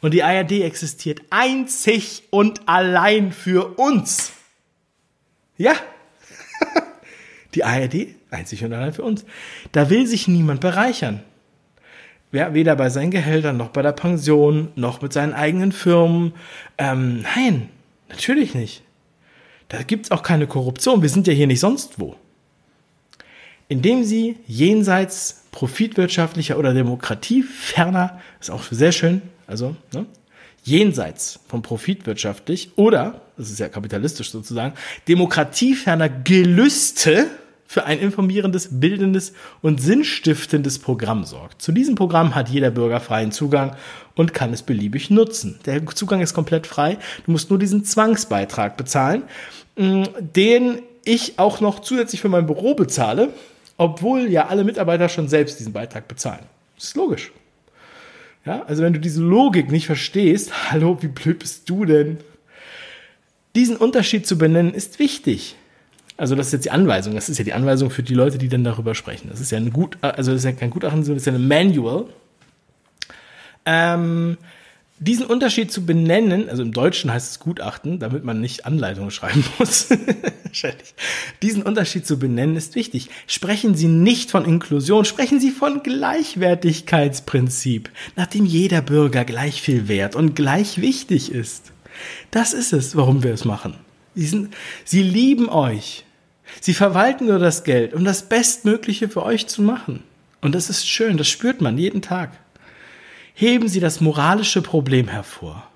Und 0.00 0.14
die 0.14 0.24
ARD 0.24 0.62
existiert 0.62 1.20
einzig 1.30 2.24
und 2.30 2.68
allein 2.68 3.30
für 3.30 3.78
uns. 3.78 4.32
Ja. 5.56 5.74
die 7.54 7.62
ARD 7.62 8.08
einzig 8.30 8.64
und 8.64 8.72
allein 8.72 8.92
für 8.92 9.04
uns. 9.04 9.24
Da 9.70 9.90
will 9.90 10.08
sich 10.08 10.26
niemand 10.26 10.60
bereichern. 10.60 11.22
Weder 12.32 12.74
bei 12.74 12.88
seinen 12.88 13.10
Gehältern, 13.10 13.58
noch 13.58 13.68
bei 13.68 13.82
der 13.82 13.92
Pension, 13.92 14.72
noch 14.74 15.02
mit 15.02 15.12
seinen 15.12 15.34
eigenen 15.34 15.70
Firmen. 15.70 16.32
Ähm, 16.78 17.22
nein, 17.36 17.68
natürlich 18.08 18.54
nicht. 18.54 18.82
Da 19.72 19.82
gibt's 19.82 20.10
auch 20.10 20.22
keine 20.22 20.46
Korruption. 20.46 21.00
Wir 21.00 21.08
sind 21.08 21.26
ja 21.26 21.32
hier 21.32 21.46
nicht 21.46 21.60
sonst 21.60 21.98
wo. 21.98 22.14
Indem 23.68 24.04
sie 24.04 24.36
jenseits 24.46 25.44
profitwirtschaftlicher 25.50 26.58
oder 26.58 26.74
Demokratie 26.74 27.42
ferner, 27.42 28.20
ist 28.38 28.50
auch 28.50 28.64
sehr 28.70 28.92
schön, 28.92 29.22
also 29.46 29.74
ne, 29.94 30.04
jenseits 30.62 31.40
von 31.48 31.62
profitwirtschaftlich 31.62 32.72
oder, 32.76 33.22
das 33.38 33.50
ist 33.50 33.60
ja 33.60 33.70
kapitalistisch 33.70 34.30
sozusagen, 34.30 34.74
demokratieferner 35.08 36.10
Gelüste 36.10 37.28
für 37.72 37.84
ein 37.84 37.98
informierendes, 37.98 38.68
bildendes 38.70 39.32
und 39.62 39.80
sinnstiftendes 39.80 40.78
Programm 40.78 41.24
sorgt. 41.24 41.62
Zu 41.62 41.72
diesem 41.72 41.94
Programm 41.94 42.34
hat 42.34 42.50
jeder 42.50 42.70
Bürger 42.70 43.00
freien 43.00 43.32
Zugang 43.32 43.76
und 44.14 44.34
kann 44.34 44.52
es 44.52 44.60
beliebig 44.60 45.08
nutzen. 45.08 45.58
Der 45.64 45.84
Zugang 45.86 46.20
ist 46.20 46.34
komplett 46.34 46.66
frei. 46.66 46.98
Du 47.24 47.32
musst 47.32 47.48
nur 47.48 47.58
diesen 47.58 47.82
Zwangsbeitrag 47.82 48.76
bezahlen, 48.76 49.22
den 49.76 50.82
ich 51.04 51.38
auch 51.38 51.60
noch 51.60 51.80
zusätzlich 51.80 52.20
für 52.20 52.28
mein 52.28 52.46
Büro 52.46 52.74
bezahle, 52.74 53.30
obwohl 53.76 54.28
ja 54.28 54.48
alle 54.48 54.64
Mitarbeiter 54.64 55.08
schon 55.08 55.28
selbst 55.28 55.58
diesen 55.58 55.72
Beitrag 55.72 56.08
bezahlen. 56.08 56.44
Das 56.76 56.84
ist 56.84 56.96
logisch. 56.96 57.32
Ja, 58.44 58.62
also 58.64 58.82
wenn 58.82 58.92
du 58.92 59.00
diese 59.00 59.22
Logik 59.22 59.70
nicht 59.70 59.86
verstehst, 59.86 60.52
hallo, 60.70 60.98
wie 61.00 61.08
blöd 61.08 61.38
bist 61.38 61.68
du 61.68 61.84
denn? 61.84 62.18
Diesen 63.54 63.76
Unterschied 63.76 64.26
zu 64.26 64.38
benennen 64.38 64.72
ist 64.72 64.98
wichtig. 64.98 65.56
Also 66.16 66.34
das 66.34 66.46
ist 66.46 66.52
jetzt 66.52 66.64
die 66.66 66.70
Anweisung. 66.70 67.14
Das 67.14 67.28
ist 67.28 67.38
ja 67.38 67.44
die 67.44 67.52
Anweisung 67.52 67.90
für 67.90 68.02
die 68.02 68.14
Leute, 68.14 68.38
die 68.38 68.48
dann 68.48 68.64
darüber 68.64 68.94
sprechen. 68.94 69.28
Das 69.30 69.40
ist 69.40 69.50
ja 69.50 69.58
ein 69.58 69.72
gut, 69.72 69.98
also 70.00 70.32
das 70.32 70.40
ist 70.40 70.44
ja 70.44 70.52
kein 70.52 70.70
Gutachten, 70.70 71.02
sondern 71.02 71.16
das 71.16 71.26
ist 71.26 71.32
ja 71.32 71.38
ein 71.38 71.48
Manual. 71.48 72.06
Ähm, 73.64 74.38
diesen 75.02 75.26
Unterschied 75.26 75.70
zu 75.72 75.84
benennen, 75.84 76.48
also 76.48 76.62
im 76.62 76.72
Deutschen 76.72 77.12
heißt 77.12 77.32
es 77.32 77.40
Gutachten, 77.40 77.98
damit 77.98 78.22
man 78.24 78.40
nicht 78.40 78.64
Anleitungen 78.66 79.10
schreiben 79.10 79.44
muss. 79.58 79.88
diesen 81.42 81.64
Unterschied 81.64 82.06
zu 82.06 82.18
benennen 82.18 82.56
ist 82.56 82.76
wichtig. 82.76 83.10
Sprechen 83.26 83.74
Sie 83.74 83.88
nicht 83.88 84.30
von 84.30 84.44
Inklusion, 84.44 85.04
sprechen 85.04 85.40
Sie 85.40 85.50
von 85.50 85.82
Gleichwertigkeitsprinzip, 85.82 87.90
nachdem 88.14 88.46
jeder 88.46 88.80
Bürger 88.80 89.24
gleich 89.24 89.60
viel 89.60 89.88
wert 89.88 90.14
und 90.14 90.36
gleich 90.36 90.80
wichtig 90.80 91.32
ist. 91.32 91.72
Das 92.30 92.52
ist 92.52 92.72
es, 92.72 92.94
warum 92.96 93.24
wir 93.24 93.34
es 93.34 93.44
machen. 93.44 93.74
Sie, 94.14 94.26
sind, 94.26 94.54
sie 94.84 95.02
lieben 95.02 95.48
euch. 95.48 96.04
Sie 96.60 96.74
verwalten 96.74 97.26
nur 97.26 97.38
das 97.38 97.64
Geld, 97.64 97.94
um 97.94 98.04
das 98.04 98.28
Bestmögliche 98.28 99.08
für 99.08 99.24
euch 99.24 99.48
zu 99.48 99.62
machen. 99.62 100.02
Und 100.40 100.54
das 100.54 100.70
ist 100.70 100.88
schön, 100.88 101.16
das 101.16 101.28
spürt 101.28 101.60
man 101.60 101.76
jeden 101.78 102.02
Tag. 102.02 102.38
Heben 103.34 103.68
Sie 103.68 103.80
das 103.80 104.00
moralische 104.00 104.62
Problem 104.62 105.08
hervor. 105.08 105.66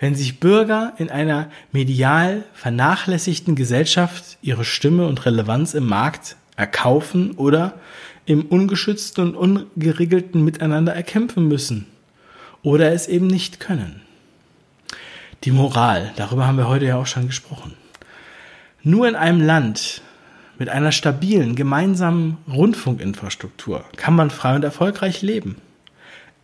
Wenn 0.00 0.14
sich 0.14 0.38
Bürger 0.38 0.92
in 0.98 1.10
einer 1.10 1.50
medial 1.72 2.44
vernachlässigten 2.52 3.54
Gesellschaft 3.54 4.38
ihre 4.42 4.64
Stimme 4.64 5.06
und 5.06 5.24
Relevanz 5.24 5.72
im 5.74 5.86
Markt 5.86 6.36
erkaufen 6.56 7.32
oder 7.32 7.78
im 8.26 8.42
ungeschützten 8.46 9.34
und 9.34 9.36
ungeregelten 9.36 10.44
Miteinander 10.44 10.94
erkämpfen 10.94 11.48
müssen 11.48 11.86
oder 12.62 12.92
es 12.92 13.06
eben 13.06 13.26
nicht 13.26 13.60
können. 13.60 14.02
Die 15.44 15.50
Moral, 15.50 16.12
darüber 16.16 16.46
haben 16.46 16.58
wir 16.58 16.68
heute 16.68 16.86
ja 16.86 16.96
auch 16.96 17.06
schon 17.06 17.26
gesprochen. 17.26 17.74
Nur 18.82 19.08
in 19.08 19.16
einem 19.16 19.40
Land 19.40 20.02
mit 20.58 20.68
einer 20.68 20.92
stabilen 20.92 21.54
gemeinsamen 21.54 22.38
Rundfunkinfrastruktur 22.50 23.84
kann 23.96 24.14
man 24.14 24.30
frei 24.30 24.54
und 24.54 24.64
erfolgreich 24.64 25.22
leben. 25.22 25.56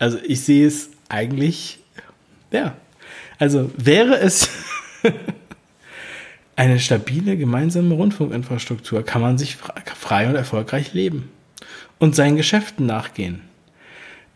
Also 0.01 0.17
ich 0.23 0.41
sehe 0.41 0.65
es 0.65 0.89
eigentlich, 1.09 1.77
ja. 2.49 2.75
Also 3.37 3.69
wäre 3.77 4.17
es 4.17 4.49
eine 6.55 6.79
stabile 6.79 7.37
gemeinsame 7.37 7.93
Rundfunkinfrastruktur, 7.93 9.03
kann 9.03 9.21
man 9.21 9.37
sich 9.37 9.57
frei 9.57 10.27
und 10.27 10.33
erfolgreich 10.33 10.95
leben 10.95 11.29
und 11.99 12.15
seinen 12.15 12.35
Geschäften 12.35 12.87
nachgehen. 12.87 13.41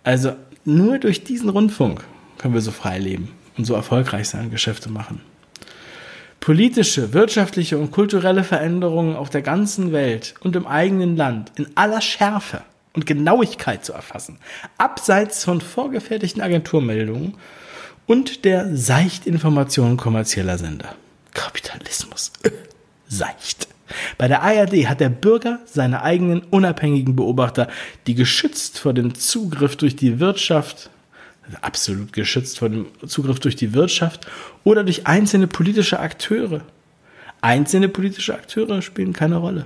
Also 0.03 0.35
nur 0.65 0.99
durch 0.99 1.23
diesen 1.23 1.49
Rundfunk 1.49 2.03
können 2.37 2.53
wir 2.53 2.61
so 2.61 2.71
frei 2.71 2.99
leben 2.99 3.31
und 3.57 3.65
so 3.65 3.73
erfolgreich 3.73 4.29
sein, 4.29 4.51
Geschäfte 4.51 4.91
machen. 4.91 5.21
Politische, 6.41 7.11
wirtschaftliche 7.11 7.79
und 7.79 7.89
kulturelle 7.89 8.43
Veränderungen 8.43 9.15
auf 9.15 9.31
der 9.31 9.41
ganzen 9.41 9.91
Welt 9.91 10.35
und 10.41 10.55
im 10.55 10.67
eigenen 10.67 11.17
Land 11.17 11.53
in 11.55 11.69
aller 11.73 12.01
Schärfe 12.01 12.61
und 12.95 13.05
Genauigkeit 13.05 13.85
zu 13.85 13.93
erfassen, 13.93 14.37
abseits 14.77 15.43
von 15.43 15.61
vorgefertigten 15.61 16.41
Agenturmeldungen 16.41 17.35
und 18.05 18.45
der 18.45 18.75
Seichtinformation 18.75 19.97
kommerzieller 19.97 20.57
Sender. 20.57 20.95
Kapitalismus. 21.33 22.31
Seicht. 23.07 23.67
Bei 24.17 24.27
der 24.27 24.41
ARD 24.41 24.87
hat 24.87 24.99
der 24.99 25.09
Bürger 25.09 25.59
seine 25.65 26.01
eigenen 26.01 26.41
unabhängigen 26.41 27.15
Beobachter, 27.15 27.67
die 28.07 28.15
geschützt 28.15 28.79
vor 28.79 28.93
dem 28.93 29.13
Zugriff 29.15 29.75
durch 29.75 29.95
die 29.95 30.19
Wirtschaft 30.19 30.89
absolut 31.61 32.13
geschützt 32.13 32.59
vor 32.59 32.69
dem 32.69 32.87
Zugriff 33.05 33.39
durch 33.39 33.55
die 33.55 33.73
Wirtschaft 33.73 34.27
oder 34.63 34.83
durch 34.83 35.07
einzelne 35.07 35.47
politische 35.47 35.99
Akteure. 35.99 36.61
Einzelne 37.41 37.89
politische 37.89 38.33
Akteure 38.33 38.81
spielen 38.81 39.13
keine 39.13 39.37
Rolle. 39.37 39.65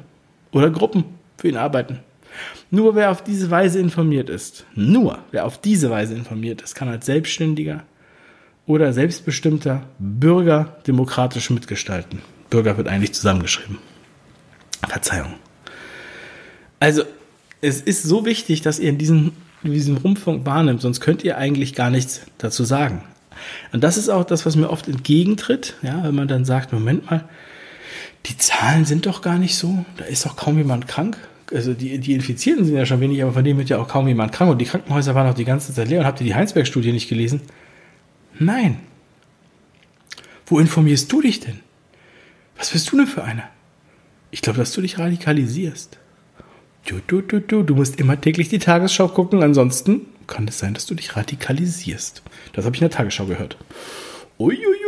Oder 0.51 0.69
Gruppen 0.69 1.05
für 1.37 1.47
ihn 1.47 1.57
arbeiten. 1.57 1.99
Nur 2.71 2.95
wer 2.95 3.11
auf 3.11 3.23
diese 3.23 3.49
Weise 3.49 3.79
informiert 3.79 4.29
ist, 4.29 4.65
nur 4.75 5.19
wer 5.31 5.45
auf 5.45 5.59
diese 5.59 5.89
Weise 5.89 6.15
informiert 6.15 6.61
ist, 6.61 6.75
kann 6.75 6.87
als 6.87 7.05
Selbstständiger 7.05 7.83
oder 8.65 8.93
selbstbestimmter 8.93 9.83
Bürger 9.97 10.77
demokratisch 10.85 11.49
mitgestalten. 11.49 12.21
Bürger 12.49 12.77
wird 12.77 12.87
eigentlich 12.87 13.13
zusammengeschrieben. 13.13 13.79
Verzeihung. 14.87 15.33
Also, 16.79 17.03
es 17.61 17.81
ist 17.81 18.03
so 18.03 18.25
wichtig, 18.25 18.61
dass 18.61 18.79
ihr 18.79 18.89
in 18.89 18.97
diesen 18.97 19.33
diesem 19.63 19.97
Rundfunk 19.97 20.45
wahrnimmt, 20.45 20.81
sonst 20.81 21.01
könnt 21.01 21.23
ihr 21.23 21.37
eigentlich 21.37 21.73
gar 21.75 21.89
nichts 21.89 22.21
dazu 22.37 22.63
sagen. 22.63 23.03
Und 23.71 23.83
das 23.83 23.97
ist 23.97 24.09
auch 24.09 24.23
das, 24.23 24.45
was 24.45 24.55
mir 24.55 24.69
oft 24.69 24.87
entgegentritt, 24.87 25.75
ja, 25.81 26.03
wenn 26.03 26.15
man 26.15 26.27
dann 26.27 26.45
sagt, 26.45 26.73
Moment 26.73 27.09
mal, 27.09 27.27
die 28.25 28.37
Zahlen 28.37 28.85
sind 28.85 29.05
doch 29.05 29.21
gar 29.21 29.37
nicht 29.37 29.55
so, 29.55 29.85
da 29.97 30.05
ist 30.05 30.25
doch 30.25 30.35
kaum 30.35 30.57
jemand 30.57 30.87
krank. 30.87 31.17
Also 31.51 31.73
die, 31.73 31.97
die 31.97 32.13
Infizierten 32.13 32.65
sind 32.65 32.75
ja 32.75 32.85
schon 32.85 32.99
wenig, 32.99 33.21
aber 33.23 33.33
von 33.33 33.43
denen 33.43 33.57
wird 33.57 33.69
ja 33.69 33.79
auch 33.79 33.87
kaum 33.87 34.07
jemand 34.07 34.31
krank. 34.31 34.51
Und 34.51 34.59
die 34.59 34.65
Krankenhäuser 34.65 35.15
waren 35.15 35.27
auch 35.27 35.33
die 35.35 35.45
ganze 35.45 35.73
Zeit 35.73 35.87
leer. 35.87 36.01
Und 36.01 36.05
habt 36.05 36.21
ihr 36.21 36.27
die 36.27 36.35
Heinsberg-Studie 36.35 36.91
nicht 36.91 37.09
gelesen? 37.09 37.41
Nein. 38.37 38.77
Wo 40.45 40.59
informierst 40.59 41.11
du 41.11 41.21
dich 41.21 41.39
denn? 41.39 41.59
Was 42.57 42.71
bist 42.71 42.91
du 42.91 42.97
denn 42.97 43.07
für 43.07 43.23
einer? 43.23 43.49
Ich 44.31 44.41
glaube, 44.41 44.59
dass 44.59 44.73
du 44.73 44.81
dich 44.81 44.99
radikalisierst. 44.99 45.97
Du, 46.85 46.99
du, 47.05 47.21
du, 47.21 47.39
du, 47.39 47.63
du 47.63 47.75
musst 47.75 47.99
immer 47.99 48.19
täglich 48.19 48.49
die 48.49 48.59
Tagesschau 48.59 49.07
gucken, 49.09 49.43
ansonsten 49.43 50.01
kann 50.27 50.47
es 50.47 50.59
sein, 50.59 50.73
dass 50.73 50.85
du 50.85 50.95
dich 50.95 51.15
radikalisierst. 51.15 52.23
Das 52.53 52.65
habe 52.65 52.75
ich 52.75 52.81
in 52.81 52.87
der 52.87 52.97
Tagesschau 52.97 53.25
gehört. 53.25 53.57
Uiuiuiui. 54.37 54.78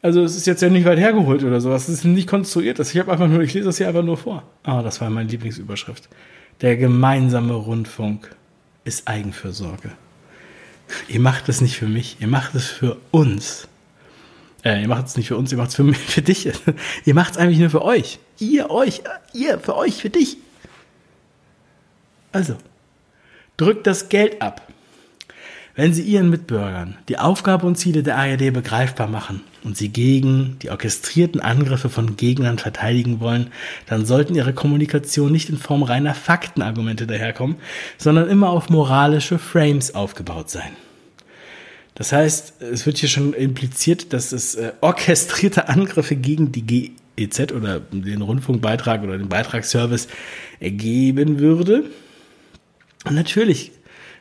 Also 0.00 0.22
es 0.22 0.36
ist 0.36 0.46
jetzt 0.46 0.62
ja 0.62 0.68
nicht 0.68 0.84
weit 0.84 0.98
hergeholt 0.98 1.42
oder 1.42 1.60
sowas. 1.60 1.88
Es 1.88 1.94
ist 1.94 2.04
nicht 2.04 2.28
konstruiert. 2.28 2.78
Ich 2.78 2.96
habe 2.98 3.10
einfach 3.10 3.26
nur, 3.26 3.40
ich 3.40 3.52
lese 3.54 3.66
das 3.66 3.78
hier 3.78 3.88
einfach 3.88 4.04
nur 4.04 4.16
vor. 4.16 4.44
Ah, 4.62 4.82
das 4.82 5.00
war 5.00 5.10
meine 5.10 5.28
Lieblingsüberschrift. 5.28 6.08
Der 6.60 6.76
gemeinsame 6.76 7.54
Rundfunk 7.54 8.34
ist 8.84 9.08
Eigenfürsorge. 9.08 9.92
Ihr 11.08 11.20
macht 11.20 11.48
es 11.48 11.60
nicht 11.60 11.76
für 11.76 11.86
mich, 11.86 12.16
ihr 12.20 12.28
macht 12.28 12.54
es 12.54 12.66
für 12.66 12.96
uns. 13.10 13.68
Äh, 14.64 14.82
ihr 14.82 14.88
macht 14.88 15.06
es 15.06 15.16
nicht 15.16 15.28
für 15.28 15.36
uns, 15.36 15.52
ihr 15.52 15.58
macht 15.58 15.70
es 15.70 15.74
für, 15.74 15.84
mich, 15.84 15.98
für 15.98 16.22
dich. 16.22 16.48
ihr 17.04 17.14
macht 17.14 17.32
es 17.32 17.36
eigentlich 17.36 17.58
nur 17.58 17.70
für 17.70 17.82
euch. 17.82 18.18
Ihr, 18.38 18.70
euch, 18.70 19.02
ihr, 19.32 19.58
für 19.58 19.76
euch, 19.76 19.96
für 20.00 20.10
dich. 20.10 20.38
Also, 22.32 22.56
drückt 23.56 23.86
das 23.86 24.08
Geld 24.08 24.40
ab. 24.40 24.66
Wenn 25.74 25.92
Sie 25.92 26.02
Ihren 26.02 26.30
Mitbürgern 26.30 26.96
die 27.08 27.18
Aufgabe 27.18 27.66
und 27.66 27.76
Ziele 27.76 28.02
der 28.02 28.16
ARD 28.16 28.52
begreifbar 28.52 29.08
machen 29.08 29.42
und 29.64 29.76
sie 29.76 29.88
gegen 29.88 30.56
die 30.62 30.70
orchestrierten 30.70 31.40
Angriffe 31.40 31.88
von 31.88 32.16
Gegnern 32.16 32.58
verteidigen 32.58 33.20
wollen, 33.20 33.48
dann 33.86 34.06
sollten 34.06 34.34
Ihre 34.34 34.52
Kommunikation 34.52 35.32
nicht 35.32 35.48
in 35.48 35.58
Form 35.58 35.82
reiner 35.82 36.14
Faktenargumente 36.14 37.06
daherkommen, 37.06 37.56
sondern 37.96 38.28
immer 38.28 38.50
auf 38.50 38.70
moralische 38.70 39.38
Frames 39.38 39.94
aufgebaut 39.94 40.50
sein. 40.50 40.70
Das 41.94 42.12
heißt, 42.12 42.62
es 42.62 42.86
wird 42.86 42.98
hier 42.98 43.08
schon 43.08 43.32
impliziert, 43.32 44.12
dass 44.12 44.30
es 44.30 44.54
äh, 44.54 44.72
orchestrierte 44.80 45.68
Angriffe 45.68 46.14
gegen 46.14 46.52
die 46.52 46.62
GEZ 47.16 47.52
oder 47.52 47.80
den 47.80 48.22
Rundfunkbeitrag 48.22 49.02
oder 49.02 49.18
den 49.18 49.28
Beitragsservice 49.28 50.06
ergeben 50.60 51.40
würde. 51.40 51.84
Und 53.04 53.16
natürlich 53.16 53.72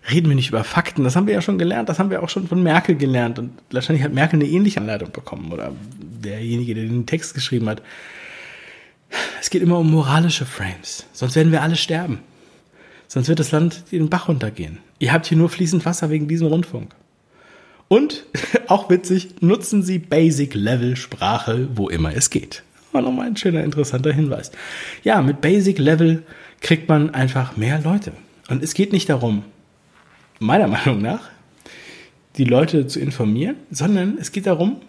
reden 0.10 0.30
wir 0.30 0.36
nicht 0.36 0.50
über 0.50 0.64
Fakten. 0.64 1.04
Das 1.04 1.16
haben 1.16 1.28
wir 1.28 1.34
ja 1.34 1.42
schon 1.42 1.58
gelernt. 1.58 1.90
Das 1.90 2.00
haben 2.00 2.10
wir 2.10 2.24
auch 2.24 2.30
schon 2.30 2.48
von 2.48 2.64
Merkel 2.64 2.96
gelernt. 2.96 3.40
Und 3.40 3.52
wahrscheinlich 3.72 4.04
hat 4.04 4.14
Merkel 4.14 4.40
eine 4.40 4.50
ähnliche 4.50 4.80
Anleitung 4.80 5.12
bekommen 5.12 5.52
oder 5.52 5.72
derjenige, 6.00 6.76
der 6.76 6.86
den 6.86 7.06
Text 7.06 7.34
geschrieben 7.34 7.68
hat. 7.70 7.82
Es 9.42 9.50
geht 9.50 9.62
immer 9.62 9.80
um 9.80 9.92
moralische 9.92 10.46
Frames. 10.46 11.06
Sonst 11.14 11.36
werden 11.36 11.52
wir 11.52 11.62
alle 11.62 11.76
sterben. 11.76 12.20
Sonst 13.08 13.30
wird 13.30 13.40
das 13.40 13.52
Land 13.52 13.84
den 13.92 14.10
Bach 14.10 14.28
runtergehen. 14.28 14.80
Ihr 15.00 15.14
habt 15.14 15.28
hier 15.28 15.38
nur 15.38 15.50
fließend 15.50 15.86
Wasser 15.86 16.10
wegen 16.10 16.28
diesem 16.28 16.48
Rundfunk. 16.48 16.94
Und, 17.88 18.26
auch 18.68 18.90
witzig, 18.90 19.42
nutzen 19.42 19.84
Sie 19.84 20.00
Basic-Level-Sprache, 20.00 21.70
wo 21.74 21.90
immer 21.90 22.14
es 22.14 22.30
geht. 22.30 22.64
War 22.92 23.02
nochmal 23.02 23.28
ein 23.28 23.38
schöner, 23.38 23.64
interessanter 23.64 24.12
Hinweis. 24.12 24.52
Ja, 25.04 25.22
mit 25.22 25.40
Basic-Level 25.40 26.24
kriegt 26.62 26.90
man 26.90 27.14
einfach 27.14 27.56
mehr 27.56 27.80
Leute. 27.82 28.12
Und 28.50 28.64
es 28.64 28.74
geht 28.74 28.92
nicht 28.92 29.10
darum, 29.10 29.44
meiner 30.40 30.68
Meinung 30.68 31.02
nach, 31.02 31.30
die 32.38 32.44
Leute 32.44 32.88
zu 32.88 33.00
informieren, 33.00 33.58
sondern 33.72 34.18
es 34.20 34.32
geht 34.32 34.46
darum, 34.46 34.82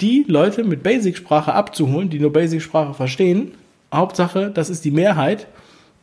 die 0.00 0.24
Leute 0.26 0.64
mit 0.64 0.82
Basic-Sprache 0.82 1.52
abzuholen, 1.52 2.08
die 2.10 2.20
nur 2.20 2.32
Basic-Sprache 2.32 2.94
verstehen. 2.94 3.52
Hauptsache, 3.92 4.50
das 4.50 4.70
ist 4.70 4.84
die 4.84 4.90
Mehrheit. 4.90 5.46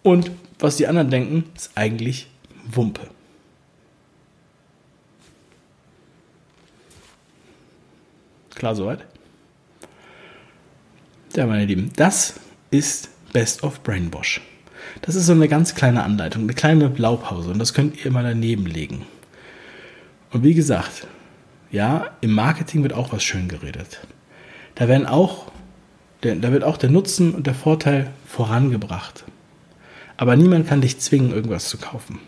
Und 0.04 0.32
was 0.60 0.78
die 0.78 0.88
anderen 0.88 1.10
denken, 1.10 1.46
ist 1.56 1.72
eigentlich 1.76 2.28
Wumpe. 2.72 3.02
Klar 8.54 8.76
soweit? 8.76 9.06
Ja, 11.36 11.46
meine 11.46 11.66
Lieben, 11.66 11.92
das 11.96 12.40
ist 12.72 13.10
Best 13.32 13.64
of 13.64 13.84
Brainwash. 13.84 14.42
Das 15.02 15.16
ist 15.16 15.26
so 15.26 15.34
eine 15.34 15.48
ganz 15.48 15.76
kleine 15.76 16.04
Anleitung, 16.04 16.44
eine 16.44 16.54
kleine 16.54 16.90
Blaupause 16.90 17.52
und 17.52 17.60
das 17.60 17.74
könnt 17.74 18.04
ihr 18.04 18.12
mal 18.12 18.24
daneben 18.24 18.66
legen. 18.66 19.06
Und 20.32 20.44
wie 20.44 20.54
gesagt, 20.54 21.08
ja, 21.72 22.12
im 22.22 22.32
Marketing 22.32 22.84
wird 22.84 22.94
auch 22.94 23.12
was 23.12 23.24
schön 23.24 23.48
geredet. 23.48 24.00
Da 24.76 24.88
werden 24.88 25.06
auch, 25.06 25.52
da 26.22 26.52
wird 26.52 26.64
auch 26.64 26.78
der 26.78 26.90
Nutzen 26.90 27.34
und 27.34 27.48
der 27.48 27.56
Vorteil 27.56 28.12
vorangebracht. 28.26 29.26
Aber 30.18 30.36
niemand 30.36 30.68
kann 30.68 30.82
dich 30.82 31.00
zwingen, 31.00 31.32
irgendwas 31.32 31.70
zu 31.70 31.78
kaufen. 31.78 32.20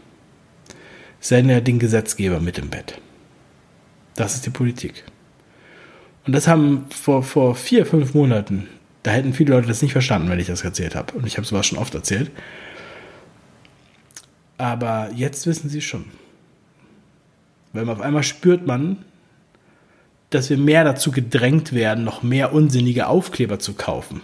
Sei 1.19 1.39
ja 1.41 1.59
den 1.59 1.79
Gesetzgeber 1.79 2.39
mit 2.39 2.57
im 2.57 2.69
Bett. 2.69 2.99
Das 4.15 4.35
ist 4.35 4.45
die 4.45 4.51
Politik. 4.51 5.03
Und 6.25 6.33
das 6.33 6.47
haben 6.47 6.85
vor, 6.89 7.23
vor 7.23 7.55
vier, 7.55 7.85
fünf 7.85 8.13
Monaten, 8.13 8.67
da 9.03 9.11
hätten 9.11 9.33
viele 9.33 9.53
Leute 9.53 9.67
das 9.67 9.81
nicht 9.81 9.93
verstanden, 9.93 10.29
wenn 10.29 10.39
ich 10.39 10.47
das 10.47 10.63
erzählt 10.63 10.95
habe. 10.95 11.13
Und 11.13 11.25
ich 11.25 11.37
habe 11.37 11.47
sowas 11.47 11.65
schon 11.65 11.77
oft 11.77 11.95
erzählt. 11.95 12.31
Aber 14.57 15.09
jetzt 15.15 15.47
wissen 15.47 15.69
sie 15.69 15.81
schon. 15.81 16.05
Weil 17.71 17.89
auf 17.89 18.01
einmal 18.01 18.23
spürt 18.23 18.67
man, 18.67 18.97
dass 20.31 20.49
wir 20.49 20.57
mehr 20.57 20.83
dazu 20.83 21.11
gedrängt 21.11 21.73
werden, 21.73 22.03
noch 22.03 22.23
mehr 22.23 22.53
unsinnige 22.53 23.07
Aufkleber 23.07 23.59
zu 23.59 23.73
kaufen. 23.73 24.21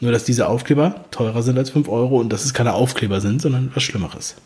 Nur, 0.00 0.12
dass 0.12 0.24
diese 0.24 0.48
Aufkleber 0.48 1.04
teurer 1.10 1.42
sind 1.42 1.58
als 1.58 1.70
5 1.70 1.88
Euro 1.88 2.18
und 2.18 2.32
dass 2.32 2.44
es 2.44 2.54
keine 2.54 2.72
Aufkleber 2.72 3.20
sind, 3.20 3.40
sondern 3.40 3.70
was 3.74 3.82
Schlimmeres. 3.82 4.36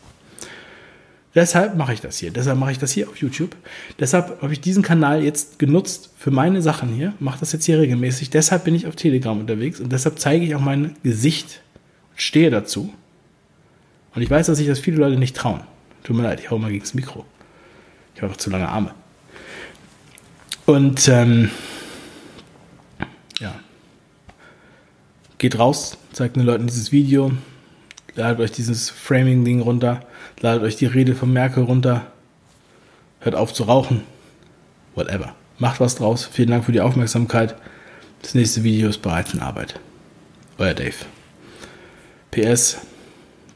Deshalb 1.35 1.75
mache 1.75 1.93
ich 1.93 1.99
das 1.99 2.17
hier. 2.17 2.31
Deshalb 2.31 2.57
mache 2.57 2.71
ich 2.71 2.79
das 2.79 2.93
hier 2.93 3.09
auf 3.09 3.17
YouTube. 3.17 3.55
Deshalb 3.99 4.41
habe 4.41 4.53
ich 4.53 4.61
diesen 4.61 4.81
Kanal 4.81 5.21
jetzt 5.21 5.59
genutzt 5.59 6.11
für 6.17 6.31
meine 6.31 6.61
Sachen 6.61 6.89
hier. 6.89 7.13
Mache 7.19 7.41
das 7.41 7.51
jetzt 7.51 7.65
hier 7.65 7.77
regelmäßig. 7.77 8.29
Deshalb 8.29 8.63
bin 8.63 8.73
ich 8.73 8.87
auf 8.87 8.95
Telegram 8.95 9.37
unterwegs 9.37 9.81
und 9.81 9.91
deshalb 9.91 10.17
zeige 10.17 10.45
ich 10.45 10.55
auch 10.55 10.61
mein 10.61 10.95
Gesicht 11.03 11.61
und 12.11 12.21
stehe 12.21 12.49
dazu. 12.49 12.93
Und 14.15 14.21
ich 14.21 14.29
weiß, 14.29 14.47
dass 14.47 14.57
sich 14.57 14.67
das 14.67 14.79
viele 14.79 14.97
Leute 14.97 15.17
nicht 15.17 15.35
trauen. 15.35 15.59
Tut 16.03 16.15
mir 16.15 16.23
leid, 16.23 16.39
ich 16.39 16.49
hau 16.49 16.57
mal 16.57 16.71
gegen 16.71 16.83
das 16.83 16.93
Mikro. 16.93 17.25
Ich 18.15 18.21
habe 18.21 18.31
noch 18.31 18.37
zu 18.37 18.49
lange 18.49 18.69
Arme. 18.69 18.93
Und 20.65 21.07
ähm, 21.09 21.51
ja, 23.39 23.59
geht 25.37 25.59
raus, 25.59 25.97
zeigt 26.13 26.37
den 26.37 26.43
Leuten 26.43 26.65
dieses 26.65 26.93
Video, 26.93 27.33
ladet 28.15 28.39
euch 28.39 28.51
dieses 28.51 28.89
Framing-Ding 28.89 29.61
runter, 29.61 30.01
ladet 30.39 30.63
euch 30.63 30.75
die 30.75 30.85
Rede 30.85 31.15
von 31.15 31.31
Merkel 31.31 31.63
runter, 31.63 32.07
hört 33.19 33.35
auf 33.35 33.53
zu 33.53 33.63
rauchen, 33.63 34.01
whatever. 34.95 35.35
Macht 35.57 35.79
was 35.79 35.95
draus. 35.95 36.25
Vielen 36.25 36.49
Dank 36.49 36.65
für 36.65 36.73
die 36.73 36.81
Aufmerksamkeit. 36.81 37.55
Das 38.21 38.33
nächste 38.35 38.63
Video 38.63 38.89
ist 38.89 39.01
bereits 39.01 39.33
in 39.33 39.39
Arbeit. 39.39 39.79
Euer 40.57 40.73
Dave. 40.73 40.95
PS, 42.31 42.79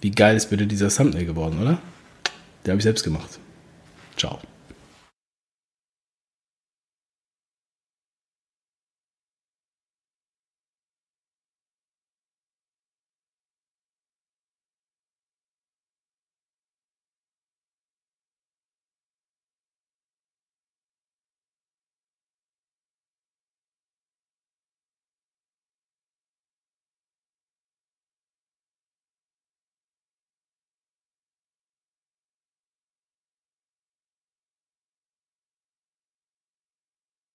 wie 0.01 0.11
geil 0.11 0.37
ist 0.37 0.49
bitte 0.49 0.65
dieser 0.65 0.89
Thumbnail 0.89 1.25
geworden, 1.25 1.59
oder? 1.61 1.77
Der 2.65 2.71
habe 2.71 2.79
ich 2.79 2.83
selbst 2.83 3.03
gemacht. 3.03 3.39
Ciao. 4.15 4.39